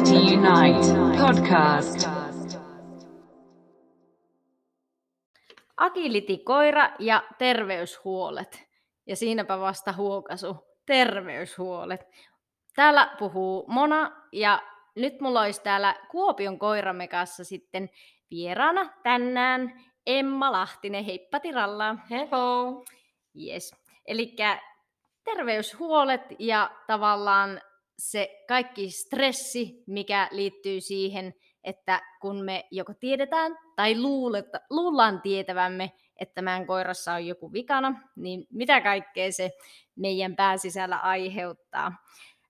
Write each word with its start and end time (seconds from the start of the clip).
Identity 0.00 0.36
Unite 0.36 0.86
podcast. 1.22 2.08
Agility-koira 5.76 6.90
ja 6.98 7.22
terveyshuolet. 7.38 8.68
Ja 9.06 9.16
siinäpä 9.16 9.60
vasta 9.60 9.92
huokasu, 9.92 10.56
terveyshuolet. 10.86 12.00
Täällä 12.76 13.16
puhuu 13.18 13.64
Mona 13.68 14.12
ja 14.32 14.62
nyt 14.96 15.20
mulla 15.20 15.40
olisi 15.40 15.62
täällä 15.62 15.96
Kuopion 16.10 16.58
koiramme 16.58 17.08
kanssa 17.08 17.44
sitten 17.44 17.90
vieraana 18.30 18.92
tänään 19.02 19.84
Emma 20.06 20.52
Lahtinen. 20.52 21.04
Heippa 21.04 21.40
tiralla. 21.40 21.96
Hello! 22.10 22.84
Yes. 23.46 23.74
Eli 24.06 24.36
terveyshuolet 25.24 26.22
ja 26.38 26.70
tavallaan 26.86 27.60
se 28.00 28.44
kaikki 28.48 28.90
stressi, 28.90 29.82
mikä 29.86 30.28
liittyy 30.30 30.80
siihen, 30.80 31.34
että 31.64 32.02
kun 32.20 32.44
me 32.44 32.64
joko 32.70 32.94
tiedetään 32.94 33.58
tai 33.76 34.00
luuleta, 34.00 34.60
luullaan 34.70 35.20
tietävämme, 35.20 35.92
että 36.20 36.42
meidän 36.42 36.66
koirassa 36.66 37.12
on 37.12 37.26
joku 37.26 37.52
vikana, 37.52 38.00
niin 38.16 38.46
mitä 38.50 38.80
kaikkea 38.80 39.32
se 39.32 39.50
meidän 39.96 40.36
pääsisällä 40.36 40.96
aiheuttaa. 40.96 41.92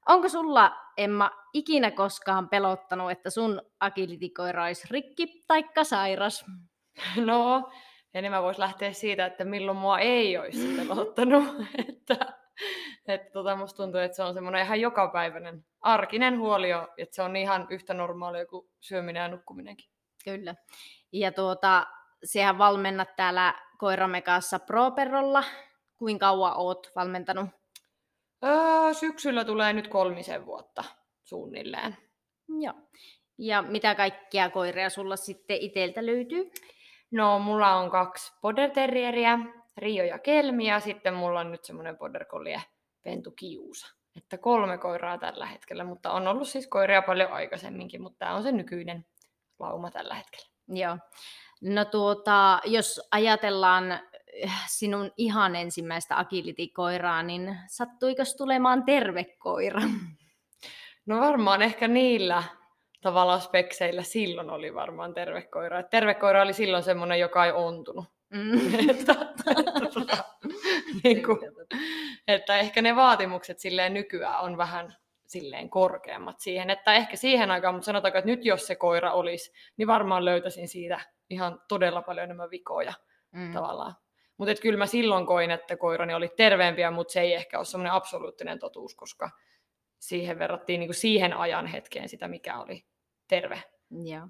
Onko 0.09 0.29
sulla, 0.29 0.77
Emma, 0.97 1.31
ikinä 1.53 1.91
koskaan 1.91 2.49
pelottanut, 2.49 3.11
että 3.11 3.31
sun 3.31 3.63
agility-koira 3.81 4.65
olisi 4.65 4.89
rikki 4.91 5.45
taikka 5.47 5.85
sairas? 5.85 6.45
No, 7.17 7.71
enemmän 8.15 8.43
voisi 8.43 8.61
lähteä 8.61 8.93
siitä, 8.93 9.27
että 9.27 9.45
milloin 9.45 9.79
mua 9.79 9.99
ei 9.99 10.39
olisi 10.39 10.77
pelottanut. 10.77 11.45
että, 11.89 12.17
että 13.11 13.31
tota, 13.31 13.57
musta 13.57 13.77
tuntuu, 13.77 14.01
että 14.01 14.17
se 14.17 14.23
on 14.23 14.35
semmoinen 14.35 14.65
ihan 14.65 14.81
jokapäiväinen 14.81 15.65
arkinen 15.81 16.39
huoli, 16.39 16.69
että 16.99 17.15
se 17.15 17.23
on 17.23 17.37
ihan 17.37 17.67
yhtä 17.71 17.95
normaalia 17.95 18.47
kuin 18.47 18.71
syöminen 18.81 19.21
ja 19.21 19.29
nukkuminenkin. 19.29 19.91
Kyllä. 20.25 20.55
Ja 21.13 21.33
tuota, 21.33 21.87
sehän 22.25 22.59
valmennat 22.59 23.17
täällä 23.17 23.55
koiramme 23.79 24.23
kanssa 24.23 24.59
Properolla. 24.59 25.45
Kuinka 25.97 26.27
kauan 26.27 26.57
oot 26.57 26.93
valmentanut? 26.97 27.49
Öö, 28.45 28.95
syksyllä 28.95 29.45
tulee 29.45 29.73
nyt 29.73 29.89
kolmisen 29.89 30.47
vuotta 30.47 30.85
suunnilleen. 31.23 31.97
Joo. 32.61 32.75
Ja 33.39 33.63
mitä 33.63 33.95
kaikkia 33.95 34.51
koiria 34.51 34.91
sulla 34.91 35.17
sitten 35.17 35.57
iteltä 35.61 36.07
löytyy? 36.07 36.51
No, 37.11 37.39
mulla 37.39 37.77
on 37.77 37.91
kaksi 37.91 38.33
border 38.43 38.71
terrieriä, 38.71 39.39
Rio 39.77 40.05
ja 40.05 40.19
Kelmi, 40.19 40.69
ja 40.69 40.81
sitten 40.81 41.15
mulla 41.15 41.41
on 41.41 41.51
nyt 41.51 41.65
semmoinen 41.65 41.99
border 41.99 42.25
collie 42.25 42.63
Pentu 43.03 43.31
Kiusa. 43.31 43.87
Että 44.17 44.39
kolme 44.39 44.79
koiraa 44.79 45.19
tällä 45.19 45.47
hetkellä, 45.47 45.85
mutta 45.85 46.13
on 46.13 46.29
ollut 46.29 46.49
siis 46.49 46.69
koiria 46.69 47.03
paljon 47.03 47.33
aikaisemminkin, 47.33 48.03
mutta 48.03 48.19
tämä 48.19 48.35
on 48.35 48.43
se 48.43 48.53
nykyinen 48.53 49.07
lauma 49.59 49.91
tällä 49.91 50.15
hetkellä. 50.15 50.47
Joo. 50.69 50.99
No 51.61 51.85
tuota, 51.85 52.61
jos 52.65 53.09
ajatellaan 53.11 53.93
äh, 53.93 54.65
sinun 54.69 55.13
ihan 55.17 55.57
ensimmäistä 55.57 56.19
agility-koiraa, 56.19 57.23
niin 57.23 57.57
sattuiko 57.67 58.23
tulemaan 58.39 58.85
terve 58.85 59.25
koira? 59.39 59.81
No 61.07 61.21
varmaan 61.21 61.63
ehkä 61.63 61.89
niillä 61.89 62.43
tavallaan 63.01 63.41
spekseillä 63.41 64.03
silloin 64.03 64.51
oli 64.51 64.75
varmaan 64.75 65.15
terve 65.15 65.43
koira. 65.43 65.83
terve 65.83 66.15
koira 66.15 66.43
oli 66.43 66.53
silloin 66.53 66.83
semmoinen, 66.83 67.21
joka 67.21 67.45
ei 67.45 67.53
ontunut. 67.53 68.05
Mm. 68.31 68.51
niin 71.05 71.23
kuin, 71.23 71.39
että 72.31 72.59
ehkä 72.59 72.83
ne 72.83 72.97
vaatimukset 72.97 73.59
silleen 73.59 73.95
nykyään 73.95 74.41
on 74.41 74.57
vähän 74.57 74.97
silleen 75.27 75.71
korkeammat 75.71 76.41
siihen, 76.41 76.71
että 76.71 76.95
ehkä 76.95 77.17
siihen 77.17 77.51
aikaan, 77.51 77.75
mutta 77.75 77.87
sanotaanko, 77.87 78.19
että 78.19 78.31
nyt 78.31 78.45
jos 78.45 78.67
se 78.67 78.75
koira 78.75 79.13
olisi, 79.13 79.53
niin 79.77 79.89
varmaan 79.89 80.25
löytäisin 80.25 80.69
siitä 80.69 81.01
ihan 81.31 81.63
todella 81.69 82.03
paljon 82.03 82.25
enemmän 82.25 82.51
vikoja 82.51 82.93
mm. 83.33 83.53
tavallaan. 83.53 83.95
Mutta 84.37 84.55
kyllä 84.63 84.79
mä 84.79 84.87
silloin 84.87 85.27
koin, 85.27 85.51
että 85.51 85.77
koirani 85.77 86.15
oli 86.15 86.29
terveempiä, 86.37 86.91
mutta 86.91 87.13
se 87.13 87.21
ei 87.21 87.35
ehkä 87.35 87.59
ole 87.59 87.65
semmoinen 87.65 87.93
absoluuttinen 87.93 88.59
totuus, 88.59 88.95
koska 88.95 89.31
siihen 89.99 90.39
verrattiin 90.39 90.81
niin 90.81 90.89
kuin 90.89 90.95
siihen 90.95 91.37
ajan 91.37 91.67
hetkeen 91.67 92.09
sitä, 92.09 92.29
mikä 92.29 92.59
oli 92.59 92.85
terve. 93.29 93.63
Joo. 94.05 94.29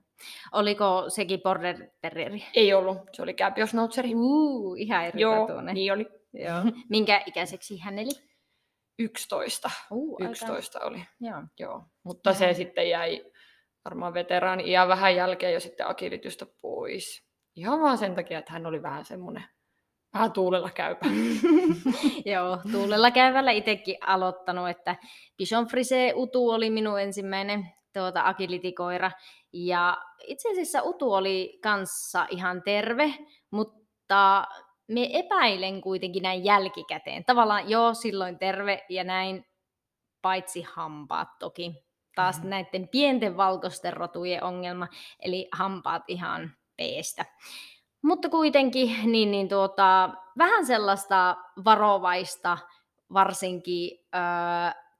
Oliko 0.52 1.04
sekin 1.08 1.40
border 1.40 1.76
terrieri? 2.00 2.44
Ei 2.54 2.74
ollut, 2.74 2.98
se 3.12 3.22
oli 3.22 3.34
käpiosnoutseri. 3.34 4.12
Uh, 4.14 4.76
ihan 4.78 5.04
eri 5.04 5.20
Joo, 5.20 5.60
niin 5.72 5.92
oli. 5.92 6.19
Joo. 6.32 6.62
Minkä 6.88 7.22
ikäiseksi 7.26 7.78
hän 7.78 7.98
eli? 7.98 8.10
11. 8.98 9.70
Uh, 9.90 10.22
11 10.22 10.78
aika... 10.78 10.88
oli. 10.88 11.04
Joo. 11.20 11.42
Joo. 11.58 11.84
Mutta 12.02 12.34
se 12.34 12.54
sitten 12.54 12.88
jäi 12.88 13.24
varmaan 13.84 14.14
veteraani 14.14 14.72
ja 14.72 14.88
vähän 14.88 15.16
jälkeen 15.16 15.54
jo 15.54 15.60
sitten 15.60 15.88
akilitystä 15.88 16.46
pois. 16.62 17.24
Ihan 17.56 17.80
vaan 17.80 17.98
sen 17.98 18.14
takia, 18.14 18.38
että 18.38 18.52
hän 18.52 18.66
oli 18.66 18.82
vähän 18.82 19.04
semmoinen 19.04 19.44
vähän 20.14 20.32
tuulella 20.32 20.70
käypä. 20.70 21.06
Joo, 22.32 22.58
tuulella 22.72 23.10
käyvällä 23.10 23.50
itsekin 23.50 23.96
aloittanut, 24.06 24.68
että 24.68 24.96
Bishon 25.36 25.66
Frise 25.66 26.12
Utu 26.16 26.50
oli 26.50 26.70
minun 26.70 27.00
ensimmäinen 27.00 27.66
tuota, 27.92 28.22
agility-koira. 28.24 29.10
Ja 29.52 29.96
itse 30.26 30.50
asiassa 30.50 30.82
Utu 30.82 31.12
oli 31.12 31.58
kanssa 31.62 32.26
ihan 32.30 32.62
terve, 32.62 33.14
mutta 33.50 34.46
me 34.90 35.08
epäilen 35.12 35.80
kuitenkin 35.80 36.22
näin 36.22 36.44
jälkikäteen. 36.44 37.24
Tavallaan 37.24 37.70
joo, 37.70 37.94
silloin 37.94 38.38
terve 38.38 38.84
ja 38.88 39.04
näin, 39.04 39.46
paitsi 40.22 40.62
hampaat 40.62 41.28
toki. 41.38 41.72
Taas 42.14 42.42
mm. 42.42 42.48
näiden 42.48 42.88
pienten 42.88 43.36
valkoisten 43.36 43.92
rotujen 43.92 44.44
ongelma, 44.44 44.88
eli 45.20 45.48
hampaat 45.52 46.02
ihan 46.08 46.50
peestä. 46.76 47.24
Mutta 48.02 48.28
kuitenkin 48.28 48.96
niin, 49.12 49.30
niin 49.30 49.48
tuota, 49.48 50.10
vähän 50.38 50.66
sellaista 50.66 51.36
varovaista, 51.64 52.58
varsinkin 53.12 53.98
öö, 54.14 54.20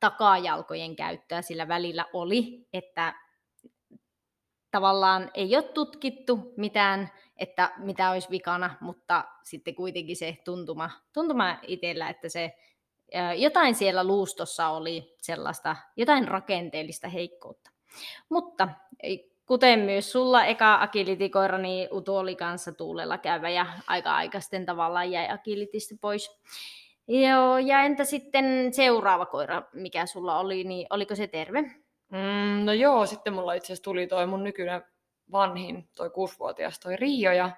takajalkojen 0.01 0.97
käyttöä 0.97 1.43
sillä 1.43 1.69
välillä 1.69 2.05
oli, 2.12 2.69
että 2.72 3.15
tavallaan 4.71 5.31
ei 5.34 5.57
ole 5.57 5.62
tutkittu 5.62 6.55
mitään, 6.57 7.11
että 7.41 7.73
mitä 7.77 8.11
olisi 8.11 8.31
vikana, 8.31 8.77
mutta 8.81 9.25
sitten 9.43 9.75
kuitenkin 9.75 10.17
se 10.17 10.39
tuntuma, 10.45 10.91
tuntuma 11.12 11.59
itsellä, 11.67 12.09
että 12.09 12.28
se 12.28 12.55
jotain 13.37 13.75
siellä 13.75 14.05
luustossa 14.05 14.69
oli 14.69 15.15
sellaista, 15.21 15.77
jotain 15.97 16.28
rakenteellista 16.28 17.09
heikkoutta. 17.09 17.71
Mutta 18.28 18.69
kuten 19.47 19.78
myös 19.78 20.12
sulla 20.12 20.45
eka 20.45 20.75
agilitikoira, 20.83 21.59
niin 21.59 21.89
Utu 21.93 22.17
oli 22.17 22.37
kanssa 22.37 22.73
tuulella 22.73 23.19
käyvä 23.19 23.51
ja 23.51 23.67
aika 23.87 24.15
aikaisten 24.15 24.67
tavallaan 24.67 25.11
jäi 25.11 25.28
agilitista 25.31 25.95
pois. 26.01 26.41
Joo, 27.09 27.59
ja 27.59 27.83
entä 27.83 28.05
sitten 28.05 28.75
seuraava 28.75 29.27
koira, 29.27 29.62
mikä 29.72 30.07
sulla 30.07 30.39
oli, 30.39 30.65
niin 30.65 30.87
oliko 30.91 31.15
se 31.15 31.27
terve? 31.27 31.62
Mm, 32.09 32.65
no 32.65 32.72
joo, 32.72 33.07
sitten 33.07 33.33
mulla 33.33 33.55
itse 33.55 33.67
asiassa 33.67 33.83
tuli 33.83 34.07
toi 34.07 34.27
mun 34.27 34.45
nykyinen 34.45 34.83
vanhin, 35.33 35.89
toi 35.97 36.11
kuusivuotias, 36.11 36.81
toi 36.81 36.97
Riio, 36.97 37.33
ja, 37.33 37.51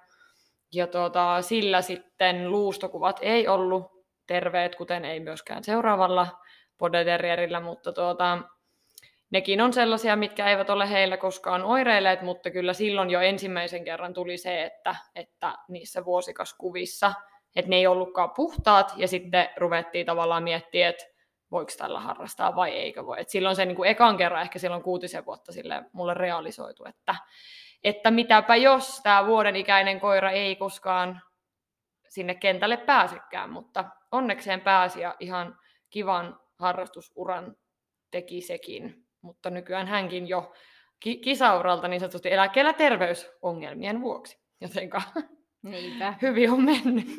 ja 0.72 0.86
tota, 0.86 1.42
sillä 1.42 1.82
sitten 1.82 2.50
luustokuvat 2.50 3.18
ei 3.22 3.48
ollut 3.48 4.04
terveet, 4.26 4.74
kuten 4.74 5.04
ei 5.04 5.20
myöskään 5.20 5.64
seuraavalla 5.64 6.38
podeterrierillä, 6.78 7.60
mutta 7.60 7.92
tuota, 7.92 8.38
nekin 9.30 9.60
on 9.60 9.72
sellaisia, 9.72 10.16
mitkä 10.16 10.46
eivät 10.46 10.70
ole 10.70 10.90
heillä 10.90 11.16
koskaan 11.16 11.64
oireilleet, 11.64 12.22
mutta 12.22 12.50
kyllä 12.50 12.72
silloin 12.72 13.10
jo 13.10 13.20
ensimmäisen 13.20 13.84
kerran 13.84 14.14
tuli 14.14 14.38
se, 14.38 14.64
että, 14.64 14.96
että 15.14 15.54
niissä 15.68 16.04
vuosikaskuvissa– 16.04 17.12
että 17.56 17.68
ne 17.68 17.76
ei 17.76 17.86
ollutkaan 17.86 18.30
puhtaat, 18.30 18.92
ja 18.96 19.08
sitten 19.08 19.48
ruvettiin 19.56 20.06
tavallaan 20.06 20.42
miettiä, 20.42 20.88
että 20.88 21.04
voiko 21.50 21.72
tällä 21.78 22.00
harrastaa 22.00 22.56
vai 22.56 22.70
eikö 22.70 23.06
voi. 23.06 23.20
Et 23.20 23.28
silloin 23.28 23.56
se 23.56 23.64
niin 23.64 23.76
kuin 23.76 23.90
ekan 23.90 24.16
kerran, 24.16 24.42
ehkä 24.42 24.58
silloin 24.58 24.82
kuutisen 24.82 25.26
vuotta 25.26 25.52
sille 25.52 25.82
mulle 25.92 26.14
realisoitu, 26.14 26.84
että, 26.84 27.14
että 27.84 28.10
mitäpä 28.10 28.56
jos 28.56 29.00
tämä 29.02 29.26
vuoden 29.26 29.56
ikäinen 29.56 30.00
koira 30.00 30.30
ei 30.30 30.56
koskaan 30.56 31.20
sinne 32.08 32.34
kentälle 32.34 32.76
pääsekään, 32.76 33.50
mutta 33.50 33.84
onnekseen 34.12 34.60
pääsi 34.60 35.00
ja 35.00 35.14
ihan 35.20 35.58
kivan 35.90 36.40
harrastusuran 36.58 37.56
teki 38.10 38.40
sekin, 38.40 39.06
mutta 39.22 39.50
nykyään 39.50 39.86
hänkin 39.86 40.28
jo 40.28 40.52
ki- 41.00 41.16
kisauralta 41.16 41.88
niin 41.88 42.00
sanotusti 42.00 42.32
eläkkeellä 42.32 42.72
terveysongelmien 42.72 44.00
vuoksi, 44.00 44.38
jotenka 44.60 45.02
Niinpä. 45.62 46.14
hyvin 46.22 46.50
on 46.50 46.64
mennyt. 46.64 47.06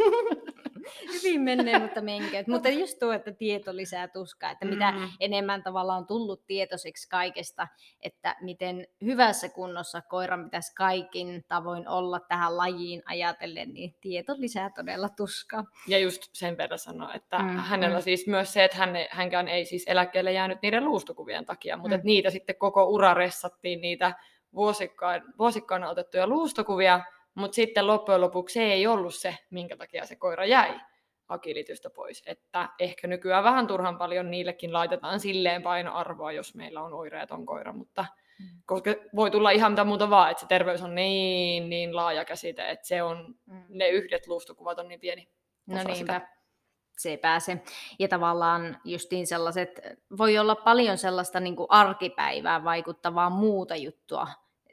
hyvin 1.14 1.42
menee, 1.42 1.80
mutta 1.80 2.02
menkää. 2.02 2.44
Mutta 2.48 2.70
just 2.70 3.00
tuo, 3.00 3.12
että 3.14 3.32
tieto 3.32 3.76
lisää 3.76 4.08
tuskaa, 4.08 4.52
että 4.52 4.66
mitä 4.66 4.92
Mm. 4.92 5.10
enemmän 5.20 5.64
tavallaan 5.64 5.98
on 6.00 6.08
tullut 6.08 6.46
tietoiseksi 6.48 7.10
kaikesta, 7.10 7.68
että 8.02 8.36
miten 8.42 8.88
hyvässä 9.06 9.50
kunnossa 9.50 10.02
koiran 10.02 10.44
pitäisi 10.44 10.76
kaikin 10.76 11.46
tavoin 11.48 11.88
olla 11.88 12.20
tähän 12.20 12.58
lajiin 12.58 13.02
ajatellen, 13.06 13.74
niin 13.74 13.96
tieto 14.02 14.34
lisää 14.38 14.70
todella 14.76 15.10
tuskaa. 15.10 15.64
Ja 15.88 15.98
just 16.00 16.22
sen 16.34 16.58
verran 16.58 16.80
sanoa, 16.80 17.14
että 17.14 17.38
Mm, 17.40 17.48
hänellä 17.58 17.98
mm. 18.00 18.04
siis 18.04 18.28
myös 18.28 18.54
se, 18.54 18.64
että 18.64 18.78
hän, 18.78 18.90
hänkään 19.10 19.48
ei 19.48 19.66
siis 19.66 19.84
eläkkeelle 19.88 20.32
jäänyt 20.34 20.62
niiden 20.62 20.86
luustokuvien 20.86 21.46
takia, 21.46 21.78
mutta 21.78 21.90
Mm. 21.90 21.96
että 21.96 22.06
niitä 22.06 22.30
sitten 22.30 22.56
koko 22.56 22.84
ura 22.84 23.14
ressattiin 23.14 23.82
niitä 23.82 24.14
vuosikkaan, 24.56 25.22
vuosikkaana 25.38 25.90
otettuja 25.90 26.28
luustokuvia, 26.28 27.02
mutta 27.36 27.56
sitten 27.56 27.88
loppujen 27.88 28.22
lopuksi 28.22 28.54
se 28.54 28.64
ei 28.64 28.88
ollut 28.88 29.16
se, 29.16 29.38
minkä 29.50 29.78
takia 29.78 30.06
se 30.06 30.16
koira 30.16 30.46
jäi 30.46 30.80
akilitystä 31.28 31.90
pois. 31.90 32.24
Että 32.26 32.70
ehkä 32.80 33.08
nykyään 33.08 33.44
vähän 33.44 33.68
turhan 33.68 33.98
paljon 33.98 34.32
niillekin 34.32 34.74
laitetaan 34.74 35.20
silleen 35.20 35.64
painoarvoa, 35.64 36.32
jos 36.32 36.56
meillä 36.56 36.82
on 36.82 36.94
oireeton 36.94 37.46
koira, 37.46 37.74
mutta 37.74 38.06
Mm. 38.40 38.46
koska 38.66 38.92
voi 39.16 39.32
tulla 39.32 39.52
ihan 39.52 39.72
mitä 39.72 39.84
muuta 39.84 40.10
vaan, 40.10 40.32
että 40.32 40.42
se 40.42 40.48
terveys 40.48 40.82
on 40.82 40.96
niin, 40.96 41.70
niin 41.70 41.96
laaja 41.96 42.26
käsite, 42.26 42.70
että 42.70 42.88
se 42.88 43.04
on, 43.04 43.36
ne 43.70 43.90
yhdet 43.90 44.28
luustokuvat 44.28 44.80
on 44.80 44.88
niin 44.88 45.00
pieni 45.00 45.30
No 45.66 45.76
niinpä. 45.76 45.94
sitä. 45.96 46.28
Se 46.98 47.18
pääse. 47.18 47.62
Ja 48.00 48.08
tavallaan 48.08 48.78
justiin 48.86 49.28
sellaiset, 49.28 49.82
voi 50.18 50.38
olla 50.38 50.56
paljon 50.56 50.98
sellaista 50.98 51.40
niin 51.40 51.56
kuin 51.56 51.68
arkipäivää 51.70 52.64
vaikuttavaa 52.64 53.30
muuta 53.30 53.76
juttua, 53.76 54.28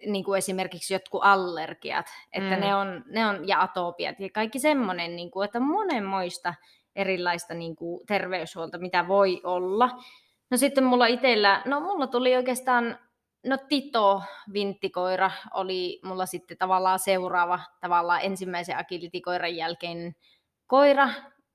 niin 0.06 0.24
kuin 0.24 0.38
esimerkiksi 0.38 0.94
jotkut 0.94 1.20
allergiat, 1.24 2.06
että 2.32 2.54
Mm. 2.56 2.60
ne, 2.60 2.74
on, 2.74 3.04
ne 3.06 3.26
on, 3.26 3.48
ja 3.48 3.60
atopiat 3.62 4.20
ja 4.20 4.28
kaikki 4.34 4.58
semmoinen, 4.58 5.16
niin 5.16 5.30
kuin, 5.30 5.44
että 5.44 5.60
monenmoista 5.60 6.54
erilaista 6.96 7.54
niin 7.54 7.76
kuin 7.76 8.06
terveyshuolta, 8.06 8.78
mitä 8.78 9.08
voi 9.08 9.40
olla. 9.44 9.90
No 10.50 10.56
sitten 10.56 10.84
mulla 10.84 11.06
itsellä, 11.06 11.62
no 11.64 11.80
mulla 11.80 12.06
tuli 12.06 12.36
oikeastaan, 12.36 12.98
no 13.46 13.56
Tito, 13.68 14.22
vinttikoira, 14.52 15.30
oli 15.54 16.00
mulla 16.04 16.26
sitten 16.26 16.58
tavallaan 16.58 16.98
seuraava, 16.98 17.60
tavallaan 17.80 18.20
ensimmäisen 18.22 18.78
agilitikoiran 18.78 19.56
jälkeen 19.56 20.16
koira, 20.66 21.08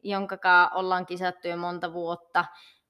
jonka 0.03 0.37
kanssa 0.37 0.75
ollaan 0.75 1.05
kisattu 1.05 1.47
jo 1.47 1.57
monta 1.57 1.93
vuotta, 1.93 2.45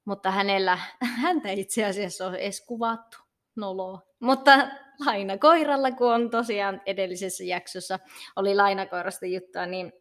mutta 0.06 0.32
hänellä, 0.32 0.80
häntä 1.22 1.50
itse 1.50 1.86
asiassa 1.86 2.28
on 2.28 2.36
edes 2.36 2.66
kuvattu 2.66 3.18
nolo. 3.56 4.00
Mutta 4.20 4.52
lainakoiralla, 5.06 5.92
kun 5.92 6.14
on 6.14 6.30
tosiaan 6.30 6.82
edellisessä 6.86 7.44
jaksossa 7.44 8.00
oli 8.36 8.56
lainakoirasta 8.56 9.26
juttua, 9.26 9.66
niin 9.66 9.94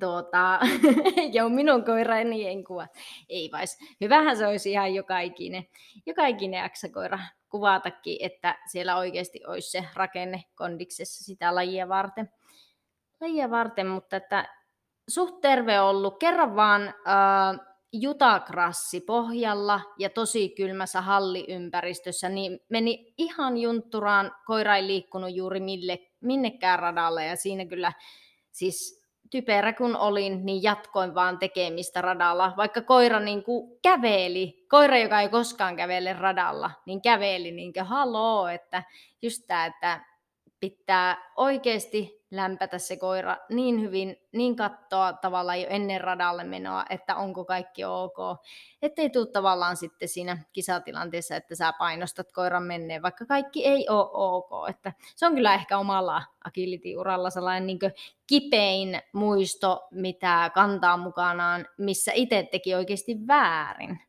tuota, 0.00 0.58
joo, 1.34 1.48
minun 1.48 1.84
koirani 1.84 2.48
en 2.48 2.64
kuva. 2.64 2.86
Ei 3.28 3.50
vais. 3.52 3.78
Hyvähän 4.00 4.36
se 4.36 4.46
olisi 4.46 4.70
ihan 4.70 4.94
joka 4.94 5.20
ikinen, 5.20 5.66
joka 6.06 6.26
ikinen 6.26 6.64
aksakoira 6.64 7.18
kuvatakin, 7.48 8.16
että 8.20 8.58
siellä 8.70 8.96
oikeasti 8.96 9.40
olisi 9.46 9.70
se 9.70 9.84
rakenne 9.94 10.44
kondiksessa 10.54 11.24
sitä 11.24 11.54
lajia 11.54 11.88
varten. 11.88 12.30
Lajia 13.20 13.50
varten, 13.50 13.86
mutta 13.86 14.16
että 14.16 14.48
suht 15.08 15.40
terve 15.40 15.80
ollut. 15.80 16.18
Kerran 16.18 16.56
vaan 16.56 16.82
äh, 16.82 17.71
jutakrassi 17.92 19.00
pohjalla 19.00 19.80
ja 19.98 20.10
tosi 20.10 20.48
kylmässä 20.48 21.00
halliympäristössä, 21.00 22.28
niin 22.28 22.60
meni 22.68 23.14
ihan 23.18 23.58
juntturaan, 23.58 24.32
koira 24.46 24.76
ei 24.76 24.86
liikkunut 24.86 25.34
juuri 25.34 25.60
mille, 25.60 25.98
minnekään 26.20 26.78
radalle 26.78 27.26
ja 27.26 27.36
siinä 27.36 27.64
kyllä 27.64 27.92
siis 28.50 29.02
typerä 29.30 29.72
kun 29.72 29.96
olin, 29.96 30.46
niin 30.46 30.62
jatkoin 30.62 31.14
vaan 31.14 31.38
tekemistä 31.38 32.00
radalla, 32.02 32.54
vaikka 32.56 32.82
koira 32.82 33.20
niin 33.20 33.44
kuin 33.44 33.78
käveli, 33.82 34.66
koira, 34.68 34.98
joka 34.98 35.20
ei 35.20 35.28
koskaan 35.28 35.76
kävele 35.76 36.12
radalla, 36.12 36.70
niin 36.86 37.02
käveli 37.02 37.50
niin 37.50 37.72
kuin 37.72 37.86
haloo, 37.86 38.48
että 38.48 38.82
just 39.22 39.42
tämä, 39.46 39.66
että 39.66 40.04
pitää 40.60 41.32
oikeasti 41.36 42.21
lämpätä 42.32 42.78
se 42.78 42.96
koira 42.96 43.36
niin 43.48 43.80
hyvin, 43.80 44.16
niin 44.32 44.56
katsoa 44.56 45.12
tavallaan 45.12 45.60
jo 45.60 45.66
ennen 45.68 46.00
radalle 46.00 46.44
menoa, 46.44 46.84
että 46.90 47.16
onko 47.16 47.44
kaikki 47.44 47.84
ok. 47.84 48.16
Ettei 48.82 49.10
tule 49.10 49.26
tavallaan 49.26 49.76
sitten 49.76 50.08
siinä 50.08 50.38
kisatilanteessa, 50.52 51.36
että 51.36 51.54
sä 51.54 51.72
painostat 51.78 52.32
koiran 52.32 52.62
menneen, 52.62 53.02
vaikka 53.02 53.26
kaikki 53.26 53.66
ei 53.66 53.88
ole 53.88 54.10
ok. 54.12 54.68
Että 54.68 54.92
se 55.16 55.26
on 55.26 55.34
kyllä 55.34 55.54
ehkä 55.54 55.78
omalla 55.78 56.22
agility-uralla 56.44 57.30
sellainen 57.30 57.66
niin 57.66 57.78
kipein 58.26 59.00
muisto, 59.12 59.88
mitä 59.90 60.50
kantaa 60.54 60.96
mukanaan, 60.96 61.66
missä 61.78 62.12
itse 62.14 62.48
teki 62.50 62.74
oikeasti 62.74 63.26
väärin. 63.26 64.00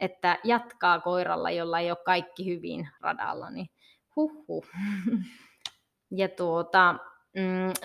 Että 0.00 0.38
jatkaa 0.44 1.00
koiralla, 1.00 1.50
jolla 1.50 1.78
ei 1.78 1.90
ole 1.90 1.98
kaikki 2.04 2.46
hyvin 2.46 2.88
radalla, 3.00 3.50
niin 3.50 3.70
huhhuh. 4.16 4.66
Ja 6.12 6.28
tuota, 6.28 6.94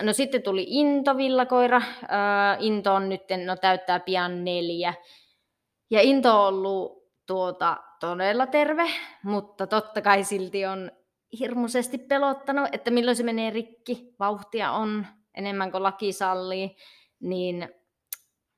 no 0.02 0.12
sitten 0.12 0.42
tuli 0.42 0.64
Into 0.68 1.16
villakoira. 1.16 1.76
Äh, 1.76 2.56
Into 2.60 2.94
on 2.94 3.08
nyt, 3.08 3.22
no 3.44 3.56
täyttää 3.56 4.00
pian 4.00 4.44
neljä. 4.44 4.94
Ja 5.90 6.00
Into 6.00 6.30
on 6.30 6.48
ollut 6.48 7.06
tuota, 7.26 7.76
todella 8.00 8.46
terve, 8.46 8.90
mutta 9.22 9.66
totta 9.66 10.02
kai 10.02 10.24
silti 10.24 10.66
on 10.66 10.90
hirmuisesti 11.38 11.98
pelottanut, 11.98 12.68
että 12.72 12.90
milloin 12.90 13.16
se 13.16 13.22
menee 13.22 13.50
rikki. 13.50 14.14
Vauhtia 14.18 14.72
on 14.72 15.06
enemmän 15.34 15.70
kuin 15.70 15.82
laki 15.82 16.12
sallii. 16.12 16.76
Niin 17.20 17.68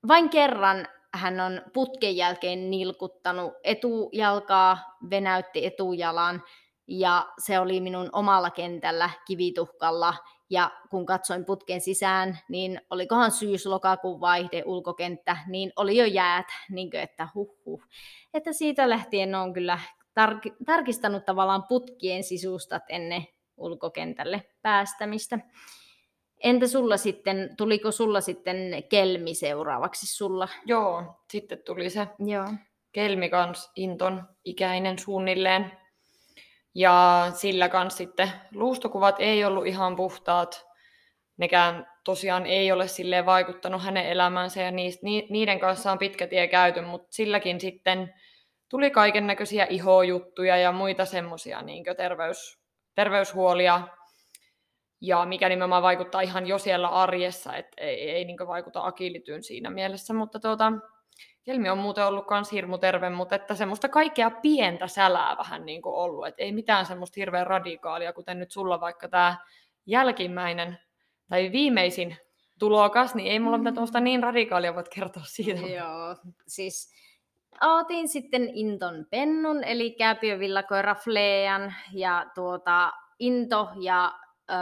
vain 0.08 0.30
kerran 0.30 0.88
hän 1.14 1.40
on 1.40 1.62
putken 1.72 2.16
jälkeen 2.16 2.70
nilkuttanut 2.70 3.52
etujalkaa, 3.64 4.96
venäytti 5.10 5.66
etujalan 5.66 6.42
ja 6.88 7.26
se 7.38 7.58
oli 7.58 7.80
minun 7.80 8.08
omalla 8.12 8.50
kentällä 8.50 9.10
kivituhkalla. 9.26 10.14
Ja 10.50 10.70
kun 10.90 11.06
katsoin 11.06 11.44
putken 11.44 11.80
sisään, 11.80 12.38
niin 12.48 12.80
olikohan 12.90 13.30
syys-lokakuun 13.30 14.20
vaihde 14.20 14.62
ulkokenttä, 14.66 15.36
niin 15.46 15.72
oli 15.76 15.96
jo 15.96 16.04
jäät, 16.04 16.46
niin 16.70 16.90
kuin, 16.90 17.00
että 17.00 17.28
huh, 17.34 17.56
huh. 17.66 17.82
Että 18.34 18.52
siitä 18.52 18.88
lähtien 18.88 19.34
on 19.34 19.52
kyllä 19.52 19.78
tar- 20.20 20.56
tarkistanut 20.66 21.24
tavallaan 21.24 21.64
putkien 21.68 22.24
sisustat 22.24 22.82
ennen 22.88 23.26
ulkokentälle 23.56 24.42
päästämistä. 24.62 25.38
Entä 26.42 26.66
sulla 26.66 26.96
sitten, 26.96 27.54
tuliko 27.56 27.90
sulla 27.90 28.20
sitten 28.20 28.56
kelmi 28.88 29.34
seuraavaksi 29.34 30.16
sulla? 30.16 30.48
Joo, 30.66 31.02
sitten 31.32 31.58
tuli 31.66 31.90
se 31.90 32.08
Joo. 32.18 32.48
kelmi 32.92 33.28
kans 33.28 33.70
Inton 33.76 34.24
ikäinen 34.44 34.98
suunnilleen. 34.98 35.72
Ja 36.78 37.26
sillä 37.34 37.68
kans 37.68 37.96
sitten 37.96 38.30
luustokuvat 38.54 39.16
ei 39.18 39.44
ollut 39.44 39.66
ihan 39.66 39.96
puhtaat. 39.96 40.66
Nekään 41.36 41.86
tosiaan 42.04 42.46
ei 42.46 42.72
ole 42.72 42.88
silleen 42.88 43.26
vaikuttanut 43.26 43.82
hänen 43.82 44.06
elämäänsä 44.06 44.62
ja 44.62 44.72
niiden 45.30 45.60
kanssa 45.60 45.92
on 45.92 45.98
pitkä 45.98 46.26
tie 46.26 46.48
käyty, 46.48 46.80
mutta 46.80 47.08
silläkin 47.10 47.60
sitten 47.60 48.14
tuli 48.70 48.90
kaiken 48.90 49.26
näköisiä 49.26 49.66
ihojuttuja 49.70 50.56
ja 50.56 50.72
muita 50.72 51.04
semmoisia 51.04 51.62
niin 51.62 51.84
terveys, 51.96 52.58
terveyshuolia, 52.94 53.88
ja 55.00 55.24
mikä 55.24 55.48
nimenomaan 55.48 55.82
vaikuttaa 55.82 56.20
ihan 56.20 56.46
jo 56.46 56.58
siellä 56.58 56.88
arjessa, 56.88 57.56
että 57.56 57.84
ei, 57.84 58.10
ei 58.10 58.24
niin 58.24 58.38
vaikuta 58.46 58.86
akilityyn 58.86 59.42
siinä 59.42 59.70
mielessä, 59.70 60.14
mutta 60.14 60.40
tuota, 60.40 60.72
Kelmi 61.48 61.70
on 61.70 61.78
muuten 61.78 62.06
ollut 62.06 62.30
myös 62.30 62.52
hirmu 62.52 62.78
terve, 62.78 63.10
mutta 63.10 63.34
että 63.34 63.54
semmoista 63.54 63.88
kaikkea 63.88 64.30
pientä 64.30 64.86
sälää 64.86 65.36
vähän 65.36 65.66
niin 65.66 65.82
kuin 65.82 65.94
ollut, 65.94 66.26
että 66.26 66.42
ei 66.42 66.52
mitään 66.52 66.86
semmoista 66.86 67.14
hirveän 67.16 67.46
radikaalia, 67.46 68.12
kuten 68.12 68.38
nyt 68.38 68.50
sulla 68.50 68.80
vaikka 68.80 69.08
tämä 69.08 69.36
jälkimmäinen 69.86 70.78
tai 71.28 71.52
viimeisin 71.52 72.16
tulokas, 72.58 73.14
niin 73.14 73.32
ei 73.32 73.38
mulla 73.38 73.58
mitään 73.58 73.74
tuosta 73.74 74.00
niin 74.00 74.22
radikaalia 74.22 74.74
voit 74.74 74.88
kertoa 74.88 75.22
siitä. 75.26 75.66
Joo, 75.66 76.16
siis 76.46 76.92
otin 77.60 78.08
sitten 78.08 78.48
Inton 78.54 79.06
pennun, 79.10 79.64
eli 79.64 79.90
kääpiövillakoira 79.90 80.94
Flean, 80.94 81.74
ja 81.92 82.26
tuota, 82.34 82.92
Into 83.18 83.68
ja 83.80 84.12
ö, 84.50 84.54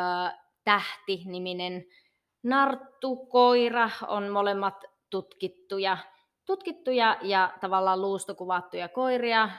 Tähti-niminen 0.64 1.84
narttukoira 2.42 3.90
on 4.08 4.28
molemmat 4.28 4.84
tutkittuja, 5.10 5.98
tutkittuja 6.46 7.16
ja 7.22 7.52
tavallaan 7.60 8.02
luustokuvattuja 8.02 8.88
koiria. 8.88 9.50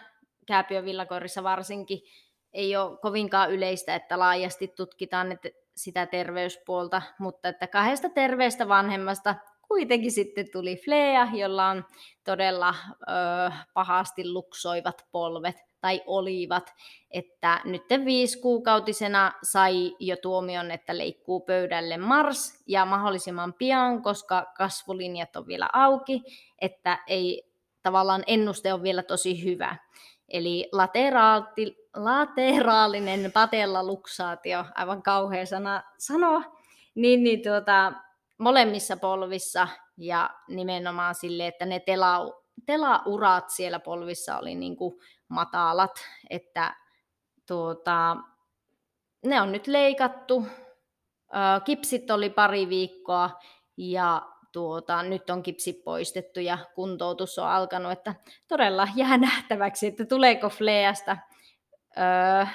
Kääpiövillakoirissa 0.48 1.44
varsinkin 1.44 2.00
ei 2.54 2.76
ole 2.76 2.98
kovinkaan 2.98 3.52
yleistä, 3.52 3.96
että 3.96 4.20
laajasti 4.20 4.68
tutkitaan 4.68 5.40
sitä 5.76 6.06
terveyspuolta, 6.06 7.02
mutta 7.20 7.50
että 7.50 7.68
kahdesta 7.68 8.10
terveestä 8.10 8.68
vanhemmasta 8.68 9.36
kuitenkin 9.68 10.12
sitten 10.12 10.52
tuli 10.52 10.78
Flea, 10.86 11.28
jolla 11.34 11.68
on 11.68 11.86
todella 12.24 12.76
ö, 13.02 13.52
pahasti 13.74 14.32
luksoivat 14.32 15.08
polvet, 15.12 15.67
tai 15.82 16.02
olivat, 16.06 16.74
että 17.12 17.62
nyt 17.66 17.84
viisikuukautisena 18.06 19.32
sai 19.44 19.96
jo 20.00 20.16
tuomion, 20.22 20.72
että 20.72 20.98
leikkuu 20.98 21.40
pöydälle 21.40 21.98
Mars 21.98 22.64
ja 22.68 22.86
mahdollisimman 22.86 23.54
pian, 23.54 24.02
koska 24.02 24.46
kasvulinjat 24.58 25.36
on 25.36 25.48
vielä 25.48 25.70
auki, 25.74 26.24
että 26.62 27.00
ei 27.08 27.44
tavallaan 27.84 28.24
ennuste 28.28 28.74
on 28.74 28.84
vielä 28.84 29.04
tosi 29.04 29.44
hyvä. 29.44 29.76
Eli 30.30 30.70
lateraali, 30.72 31.88
lateraalinen 31.96 33.32
patellaluksaatio, 33.32 34.66
aivan 34.76 35.04
kauhea 35.04 35.46
sana 35.46 35.84
sanoa, 35.98 36.42
niin, 36.96 37.24
niin 37.24 37.44
tuota, 37.44 37.94
molemmissa 38.38 38.98
polvissa 38.98 39.68
ja 39.98 40.30
nimenomaan 40.48 41.16
sille, 41.16 41.48
että 41.48 41.66
ne 41.66 41.80
tela, 41.80 42.44
telaurat 42.68 43.50
siellä 43.50 43.80
polvissa 43.80 44.38
oli 44.38 44.56
niin 44.56 44.76
kuin 44.78 45.00
matalat, 45.28 45.92
että 46.30 46.76
tuota, 47.48 48.18
ne 49.26 49.42
on 49.42 49.52
nyt 49.52 49.68
leikattu. 49.68 50.48
Kipsit 51.66 52.12
oli 52.12 52.30
pari 52.30 52.70
viikkoa 52.70 53.30
ja 53.78 54.22
tuota, 54.52 55.04
nyt 55.04 55.30
on 55.30 55.44
kipsi 55.44 55.74
poistettu 55.74 56.40
ja 56.40 56.58
kuntoutus 56.76 57.40
on 57.40 57.48
alkanut, 57.48 57.92
että 57.92 58.16
todella 58.48 58.88
jää 58.96 59.18
nähtäväksi, 59.18 59.88
että 59.88 60.06
tuleeko 60.06 60.50
Fleasta 60.50 61.18
öö, 61.98 62.46